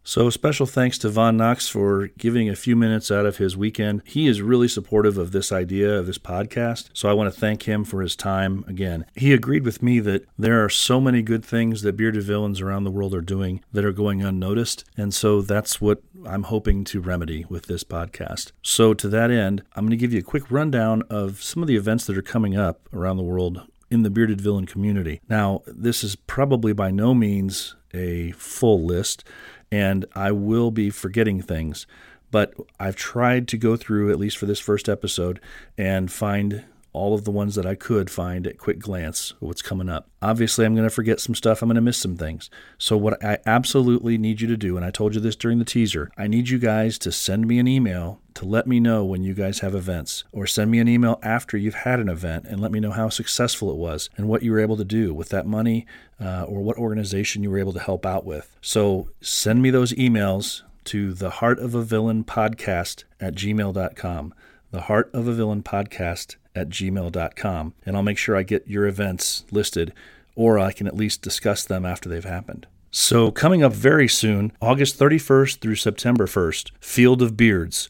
So, 0.07 0.29
special 0.29 0.65
thanks 0.65 0.97
to 0.99 1.09
Von 1.09 1.35
Knox 1.35 1.67
for 1.67 2.07
giving 2.17 2.47
a 2.47 2.55
few 2.55 2.77
minutes 2.77 3.11
out 3.11 3.25
of 3.25 3.39
his 3.39 3.57
weekend. 3.57 4.03
He 4.05 4.25
is 4.27 4.41
really 4.41 4.69
supportive 4.69 5.17
of 5.17 5.33
this 5.33 5.51
idea 5.51 5.99
of 5.99 6.05
this 6.05 6.17
podcast. 6.17 6.87
So, 6.93 7.09
I 7.09 7.13
want 7.13 7.33
to 7.33 7.37
thank 7.37 7.63
him 7.63 7.83
for 7.83 8.01
his 8.01 8.15
time 8.15 8.63
again. 8.69 9.05
He 9.15 9.33
agreed 9.33 9.65
with 9.65 9.83
me 9.83 9.99
that 9.99 10.25
there 10.39 10.63
are 10.63 10.69
so 10.69 11.01
many 11.01 11.21
good 11.21 11.43
things 11.43 11.81
that 11.81 11.97
bearded 11.97 12.23
villains 12.23 12.61
around 12.61 12.85
the 12.85 12.89
world 12.89 13.13
are 13.13 13.19
doing 13.19 13.61
that 13.73 13.83
are 13.83 13.91
going 13.91 14.23
unnoticed. 14.23 14.85
And 14.95 15.13
so, 15.13 15.41
that's 15.41 15.81
what 15.81 16.01
I'm 16.25 16.43
hoping 16.43 16.85
to 16.85 17.01
remedy 17.01 17.45
with 17.49 17.65
this 17.65 17.83
podcast. 17.83 18.53
So, 18.61 18.93
to 18.93 19.09
that 19.09 19.29
end, 19.29 19.63
I'm 19.75 19.83
going 19.83 19.91
to 19.91 19.97
give 19.97 20.13
you 20.13 20.19
a 20.19 20.23
quick 20.23 20.49
rundown 20.49 21.03
of 21.09 21.43
some 21.43 21.61
of 21.61 21.67
the 21.67 21.75
events 21.75 22.05
that 22.05 22.17
are 22.17 22.21
coming 22.21 22.55
up 22.55 22.87
around 22.93 23.17
the 23.17 23.23
world 23.23 23.67
in 23.91 24.03
the 24.03 24.09
bearded 24.09 24.39
villain 24.39 24.65
community. 24.67 25.19
Now, 25.27 25.63
this 25.67 26.01
is 26.01 26.15
probably 26.15 26.71
by 26.71 26.91
no 26.91 27.13
means 27.13 27.75
a 27.93 28.31
full 28.33 28.83
list 28.83 29.23
and 29.71 30.05
I 30.15 30.31
will 30.31 30.71
be 30.71 30.89
forgetting 30.89 31.41
things. 31.41 31.87
But 32.29 32.53
I've 32.79 32.95
tried 32.95 33.47
to 33.49 33.57
go 33.57 33.77
through, 33.77 34.11
at 34.11 34.19
least 34.19 34.37
for 34.37 34.45
this 34.45 34.59
first 34.59 34.89
episode, 34.89 35.39
and 35.77 36.11
find 36.11 36.65
all 36.93 37.13
of 37.13 37.23
the 37.23 37.31
ones 37.31 37.55
that 37.55 37.65
I 37.65 37.75
could 37.75 38.09
find 38.09 38.47
at 38.47 38.57
quick 38.57 38.79
glance 38.79 39.33
what's 39.39 39.61
coming 39.61 39.89
up. 39.89 40.09
Obviously, 40.21 40.65
I'm 40.65 40.73
going 40.75 40.87
to 40.87 40.93
forget 40.93 41.19
some 41.19 41.35
stuff. 41.35 41.61
I'm 41.61 41.69
going 41.69 41.75
to 41.75 41.81
miss 41.81 41.97
some 41.97 42.17
things. 42.17 42.49
So, 42.77 42.97
what 42.97 43.23
I 43.23 43.37
absolutely 43.45 44.17
need 44.17 44.41
you 44.41 44.47
to 44.47 44.57
do, 44.57 44.75
and 44.77 44.85
I 44.85 44.91
told 44.91 45.13
you 45.13 45.21
this 45.21 45.35
during 45.35 45.59
the 45.59 45.65
teaser, 45.65 46.09
I 46.17 46.27
need 46.27 46.49
you 46.49 46.57
guys 46.57 46.97
to 46.99 47.11
send 47.11 47.47
me 47.47 47.59
an 47.59 47.67
email 47.67 48.19
to 48.33 48.45
let 48.45 48.67
me 48.67 48.79
know 48.79 49.03
when 49.03 49.23
you 49.23 49.33
guys 49.33 49.59
have 49.59 49.75
events, 49.75 50.23
or 50.31 50.47
send 50.47 50.71
me 50.71 50.79
an 50.79 50.87
email 50.87 51.19
after 51.23 51.57
you've 51.57 51.73
had 51.73 51.99
an 51.99 52.09
event 52.09 52.45
and 52.47 52.59
let 52.59 52.71
me 52.71 52.79
know 52.79 52.91
how 52.91 53.09
successful 53.09 53.71
it 53.71 53.77
was 53.77 54.09
and 54.17 54.27
what 54.27 54.43
you 54.43 54.51
were 54.51 54.59
able 54.59 54.77
to 54.77 54.85
do 54.85 55.13
with 55.13 55.29
that 55.29 55.45
money 55.45 55.85
uh, 56.19 56.43
or 56.43 56.61
what 56.61 56.77
organization 56.77 57.43
you 57.43 57.49
were 57.51 57.59
able 57.59 57.73
to 57.73 57.79
help 57.79 58.05
out 58.05 58.25
with. 58.25 58.55
So, 58.61 59.09
send 59.21 59.61
me 59.61 59.69
those 59.69 59.93
emails 59.93 60.63
to 60.85 61.13
the 61.13 61.29
heart 61.29 61.59
of 61.59 61.75
a 61.75 61.83
villain 61.83 62.23
podcast 62.23 63.03
at 63.19 63.35
gmail.com. 63.35 64.33
The 64.71 64.81
heart 64.81 65.09
of 65.13 65.27
a 65.27 65.33
villain 65.33 65.63
podcast 65.63 66.35
at 66.53 66.69
gmail.com, 66.69 67.73
and 67.85 67.95
I'll 67.95 68.03
make 68.03 68.17
sure 68.17 68.35
I 68.35 68.43
get 68.43 68.67
your 68.67 68.85
events 68.85 69.45
listed, 69.51 69.93
or 70.35 70.59
I 70.59 70.71
can 70.71 70.87
at 70.87 70.95
least 70.95 71.21
discuss 71.21 71.63
them 71.63 71.85
after 71.85 72.09
they've 72.09 72.23
happened. 72.23 72.67
So, 72.91 73.31
coming 73.31 73.63
up 73.63 73.73
very 73.73 74.07
soon, 74.07 74.51
August 74.61 74.97
31st 74.99 75.59
through 75.59 75.75
September 75.75 76.25
1st, 76.25 76.71
Field 76.79 77.21
of 77.21 77.37
Beards. 77.37 77.89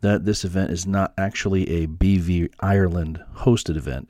that 0.00 0.24
this 0.24 0.44
event 0.44 0.70
is 0.70 0.86
not 0.86 1.12
actually 1.16 1.82
a 1.82 1.86
BV 1.86 2.50
Ireland 2.60 3.22
hosted 3.36 3.76
event 3.76 4.08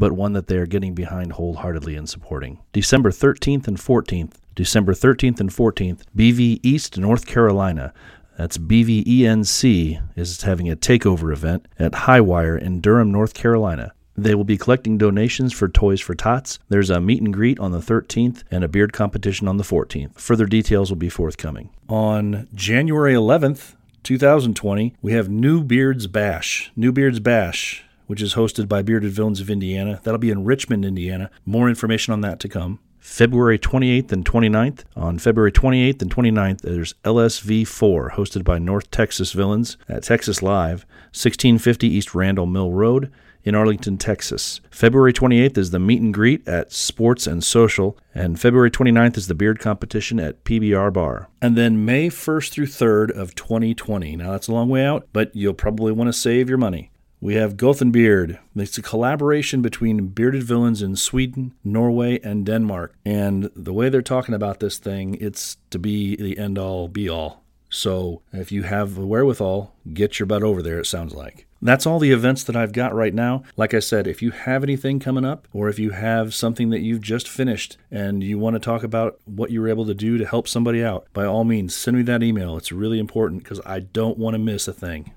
but 0.00 0.12
one 0.12 0.32
that 0.32 0.46
they 0.46 0.56
are 0.56 0.66
getting 0.66 0.94
behind 0.94 1.32
wholeheartedly 1.32 1.94
and 1.94 2.08
supporting. 2.08 2.58
December 2.72 3.10
13th 3.10 3.68
and 3.68 3.76
14th, 3.76 4.32
December 4.60 4.92
13th 4.92 5.40
and 5.40 5.48
14th, 5.48 6.02
BV 6.14 6.60
East 6.62 6.98
North 6.98 7.24
Carolina. 7.24 7.94
That's 8.36 8.58
BVENC 8.58 10.02
is 10.16 10.42
having 10.42 10.70
a 10.70 10.76
takeover 10.76 11.32
event 11.32 11.66
at 11.78 11.92
Highwire 11.92 12.60
in 12.60 12.82
Durham, 12.82 13.10
North 13.10 13.32
Carolina. 13.32 13.94
They 14.18 14.34
will 14.34 14.44
be 14.44 14.58
collecting 14.58 14.98
donations 14.98 15.54
for 15.54 15.66
Toys 15.66 16.02
for 16.02 16.14
Tots. 16.14 16.58
There's 16.68 16.90
a 16.90 17.00
meet 17.00 17.22
and 17.22 17.32
greet 17.32 17.58
on 17.58 17.72
the 17.72 17.78
13th 17.78 18.42
and 18.50 18.62
a 18.62 18.68
beard 18.68 18.92
competition 18.92 19.48
on 19.48 19.56
the 19.56 19.64
14th. 19.64 20.20
Further 20.20 20.44
details 20.44 20.90
will 20.90 20.98
be 20.98 21.08
forthcoming. 21.08 21.70
On 21.88 22.46
January 22.54 23.14
11th, 23.14 23.76
2020, 24.02 24.94
we 25.00 25.12
have 25.12 25.30
New 25.30 25.64
Beards 25.64 26.06
Bash. 26.06 26.70
New 26.76 26.92
Beards 26.92 27.18
Bash 27.18 27.86
which 28.10 28.20
is 28.20 28.34
hosted 28.34 28.66
by 28.66 28.82
Bearded 28.82 29.12
Villains 29.12 29.40
of 29.40 29.48
Indiana. 29.48 30.00
That'll 30.02 30.18
be 30.18 30.32
in 30.32 30.42
Richmond, 30.42 30.84
Indiana. 30.84 31.30
More 31.46 31.68
information 31.68 32.12
on 32.12 32.22
that 32.22 32.40
to 32.40 32.48
come. 32.48 32.80
February 33.00 33.58
28th 33.58 34.12
and 34.12 34.24
29th. 34.24 34.84
On 34.94 35.18
February 35.18 35.50
28th 35.50 36.02
and 36.02 36.14
29th, 36.14 36.60
there's 36.60 36.94
LSV4, 37.04 38.12
hosted 38.12 38.44
by 38.44 38.58
North 38.58 38.90
Texas 38.90 39.32
Villains 39.32 39.76
at 39.88 40.04
Texas 40.04 40.42
Live, 40.42 40.84
1650 41.12 41.88
East 41.88 42.10
Randol 42.10 42.50
Mill 42.50 42.70
Road 42.70 43.10
in 43.42 43.54
Arlington, 43.54 43.96
Texas. 43.96 44.60
February 44.70 45.12
28th 45.12 45.56
is 45.56 45.70
the 45.70 45.78
meet 45.78 46.02
and 46.02 46.12
greet 46.12 46.46
at 46.46 46.72
Sports 46.72 47.26
and 47.26 47.42
Social, 47.42 47.96
and 48.14 48.38
February 48.38 48.70
29th 48.70 49.16
is 49.16 49.28
the 49.28 49.34
beard 49.34 49.58
competition 49.58 50.20
at 50.20 50.44
PBR 50.44 50.92
Bar. 50.92 51.28
And 51.40 51.56
then 51.56 51.84
May 51.84 52.08
1st 52.08 52.50
through 52.50 52.66
3rd 52.66 53.10
of 53.12 53.34
2020. 53.34 54.16
Now 54.16 54.32
that's 54.32 54.48
a 54.48 54.52
long 54.52 54.68
way 54.68 54.84
out, 54.84 55.08
but 55.12 55.34
you'll 55.34 55.54
probably 55.54 55.92
want 55.92 56.08
to 56.08 56.12
save 56.12 56.48
your 56.48 56.58
money. 56.58 56.89
We 57.22 57.34
have 57.34 57.58
Gothenbeard. 57.58 58.38
It's 58.56 58.78
a 58.78 58.82
collaboration 58.82 59.60
between 59.60 60.08
bearded 60.08 60.42
villains 60.42 60.80
in 60.80 60.96
Sweden, 60.96 61.52
Norway, 61.62 62.18
and 62.20 62.46
Denmark. 62.46 62.94
And 63.04 63.50
the 63.54 63.74
way 63.74 63.90
they're 63.90 64.00
talking 64.00 64.34
about 64.34 64.60
this 64.60 64.78
thing, 64.78 65.16
it's 65.20 65.58
to 65.68 65.78
be 65.78 66.16
the 66.16 66.38
end 66.38 66.56
all 66.56 66.88
be 66.88 67.10
all. 67.10 67.44
So 67.68 68.22
if 68.32 68.50
you 68.50 68.62
have 68.62 68.94
the 68.94 69.06
wherewithal, 69.06 69.76
get 69.92 70.18
your 70.18 70.26
butt 70.26 70.42
over 70.42 70.62
there, 70.62 70.80
it 70.80 70.86
sounds 70.86 71.14
like. 71.14 71.46
That's 71.62 71.86
all 71.86 71.98
the 71.98 72.10
events 72.10 72.42
that 72.44 72.56
I've 72.56 72.72
got 72.72 72.94
right 72.94 73.12
now. 73.12 73.42
Like 73.54 73.74
I 73.74 73.80
said, 73.80 74.06
if 74.06 74.22
you 74.22 74.30
have 74.30 74.62
anything 74.62 74.98
coming 74.98 75.26
up, 75.26 75.46
or 75.52 75.68
if 75.68 75.78
you 75.78 75.90
have 75.90 76.34
something 76.34 76.70
that 76.70 76.80
you've 76.80 77.02
just 77.02 77.28
finished 77.28 77.76
and 77.90 78.24
you 78.24 78.38
want 78.38 78.54
to 78.54 78.60
talk 78.60 78.82
about 78.82 79.20
what 79.26 79.50
you 79.50 79.60
were 79.60 79.68
able 79.68 79.84
to 79.86 79.94
do 79.94 80.16
to 80.16 80.24
help 80.24 80.48
somebody 80.48 80.82
out, 80.82 81.06
by 81.12 81.26
all 81.26 81.44
means, 81.44 81.74
send 81.74 81.98
me 81.98 82.02
that 82.04 82.22
email. 82.22 82.56
It's 82.56 82.72
really 82.72 82.98
important 82.98 83.42
because 83.42 83.60
I 83.66 83.80
don't 83.80 84.16
want 84.16 84.34
to 84.34 84.38
miss 84.38 84.66
a 84.68 84.72
thing. 84.72 85.12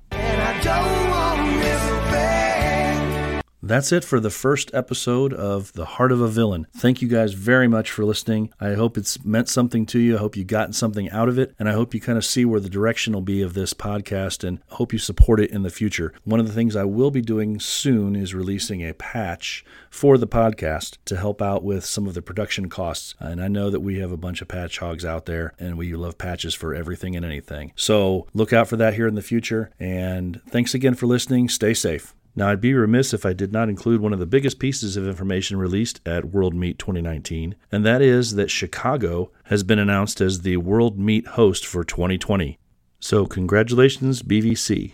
That's 3.66 3.93
it 3.93 4.03
for 4.03 4.20
the 4.20 4.30
first 4.30 4.74
episode 4.74 5.32
of 5.32 5.72
The 5.72 5.86
Heart 5.86 6.11
of 6.11 6.20
a 6.20 6.28
Villain. 6.28 6.68
Thank 6.76 7.01
you 7.01 7.07
guys 7.07 7.32
very 7.32 7.70
much 7.70 7.91
for 7.91 8.03
listening. 8.03 8.51
I 8.59 8.74
hope 8.74 8.97
it's 8.97 9.24
meant 9.24 9.47
something 9.47 9.86
to 9.86 9.99
you. 9.99 10.18
I 10.18 10.20
hope 10.20 10.36
you 10.36 10.43
gotten 10.43 10.74
something 10.74 11.09
out 11.11 11.30
of 11.30 11.39
it, 11.39 11.55
and 11.57 11.70
I 11.70 11.72
hope 11.72 11.93
you 11.93 12.01
kind 12.01 12.18
of 12.18 12.26
see 12.26 12.43
where 12.43 12.59
the 12.59 12.68
direction 12.68 13.14
will 13.14 13.22
be 13.22 13.41
of 13.41 13.53
this 13.53 13.74
podcast 13.74 14.45
and 14.45 14.59
hope 14.72 14.91
you 14.91 14.99
support 14.99 15.39
it 15.39 15.49
in 15.51 15.64
the 15.64 15.70
future. 15.70 16.14
One 16.26 16.41
of 16.41 16.47
the 16.47 16.51
things 16.51 16.76
I 16.76 16.84
will 16.84 17.09
be 17.09 17.22
doing 17.22 17.57
soon 17.57 18.18
is 18.18 18.34
releasing 18.34 18.82
a 18.82 18.93
patch 18.95 19.64
for 19.89 20.18
the 20.18 20.28
podcast 20.28 20.97
to 21.05 21.16
help 21.16 21.41
out 21.41 21.64
with 21.64 21.86
some 21.86 22.05
of 22.05 22.16
the 22.16 22.22
production 22.22 22.68
costs. 22.68 23.16
And 23.20 23.41
I 23.41 23.47
know 23.47 23.70
that 23.70 23.80
we 23.80 23.99
have 23.99 24.11
a 24.11 24.18
bunch 24.18 24.41
of 24.41 24.49
patch 24.49 24.80
hogs 24.80 25.05
out 25.05 25.26
there, 25.26 25.53
and 25.57 25.78
we 25.78 25.95
love 25.95 26.18
patches 26.18 26.53
for 26.53 26.76
everything 26.76 27.16
and 27.16 27.26
anything. 27.26 27.72
So 27.78 28.28
look 28.34 28.51
out 28.51 28.68
for 28.68 28.76
that 28.76 28.95
here 28.95 29.07
in 29.07 29.16
the 29.16 29.22
future. 29.22 29.72
And 29.80 30.41
thanks 30.49 30.74
again 30.74 30.95
for 30.95 31.07
listening. 31.07 31.47
Stay 31.47 31.74
safe. 31.74 32.14
Now, 32.36 32.49
I'd 32.49 32.61
be 32.61 32.73
remiss 32.73 33.13
if 33.13 33.27
I 33.27 33.34
did 33.34 33.53
not 33.53 33.69
include 33.69 34.01
one 34.01 34.11
of 34.11 34.17
the 34.17 34.25
biggest 34.25 34.57
pieces 34.57 34.97
of 34.97 35.07
information 35.07 35.57
released 35.57 36.01
at 36.03 36.25
World 36.25 36.55
Meet 36.55 36.79
2019, 36.79 37.53
and 37.71 37.86
that 37.86 38.01
is 38.01 38.34
that 38.36 38.49
Chicago 38.49 39.29
has 39.45 39.61
been 39.61 39.77
announced 39.77 40.19
as 40.19 40.41
the 40.41 40.57
World 40.57 40.97
Meat 40.97 41.27
host 41.27 41.63
for 41.63 41.84
2020. 41.84 42.57
So, 42.99 43.27
congratulations, 43.27 44.23
BVC. 44.23 44.93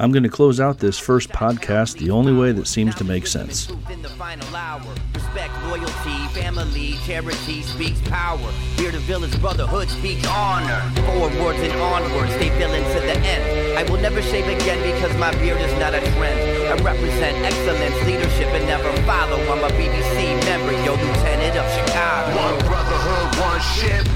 I'm 0.00 0.12
going 0.12 0.22
to 0.22 0.28
close 0.30 0.60
out 0.60 0.78
this 0.78 0.98
first 0.98 1.28
podcast 1.30 1.98
the 1.98 2.10
only 2.10 2.32
way 2.32 2.52
that 2.52 2.68
seems 2.68 2.94
to 2.94 3.04
make 3.04 3.26
sense. 3.26 3.68
Respect, 3.68 5.52
loyalty, 5.64 6.40
family, 6.40 6.94
charity 7.04 7.62
speaks 7.62 8.00
power. 8.08 8.50
Here 8.76 8.92
village 9.08 9.40
brotherhood 9.40 9.88
speaks 9.88 10.26
honor. 10.28 10.80
Forwards 11.06 11.58
and 11.60 11.72
onwards, 11.80 12.32
to 12.34 12.38
the 12.38 13.16
end. 13.16 13.78
I 13.78 13.90
will 13.90 14.00
never 14.00 14.20
shave 14.20 14.46
again 14.46 14.80
because 14.94 15.16
my 15.18 15.32
beard 15.32 15.60
is 15.60 15.72
not 15.80 15.94
a 15.94 16.00
trend. 16.12 16.57
I 16.68 16.76
represent 16.82 17.34
excellence, 17.46 17.96
leadership, 18.04 18.48
and 18.48 18.66
never 18.66 18.92
follow. 19.08 19.40
I'm 19.48 19.64
a 19.64 19.68
BVC 19.70 20.44
member, 20.44 20.72
yo, 20.84 20.92
lieutenant 20.92 21.56
of 21.56 21.66
Chicago. 21.72 22.36
One 22.36 22.58
brotherhood, 22.68 23.40
one 23.40 23.60
ship. 23.72 24.06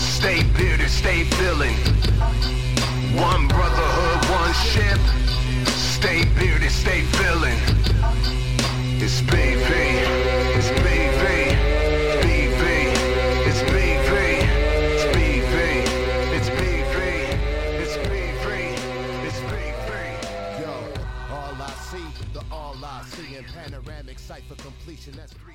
Stay 0.00 0.42
bearded, 0.56 0.88
stay 0.88 1.24
villain. 1.36 1.74
One 3.20 3.46
brotherhood, 3.48 4.20
one 4.40 4.54
ship. 4.54 4.98
Stay 5.68 6.24
bearded, 6.38 6.72
stay 6.72 7.02
villain. 7.20 7.58
It's 8.98 9.20
BV, 9.20 10.45
sight 24.26 24.42
for 24.48 24.56
completion. 24.56 25.12
That's. 25.16 25.45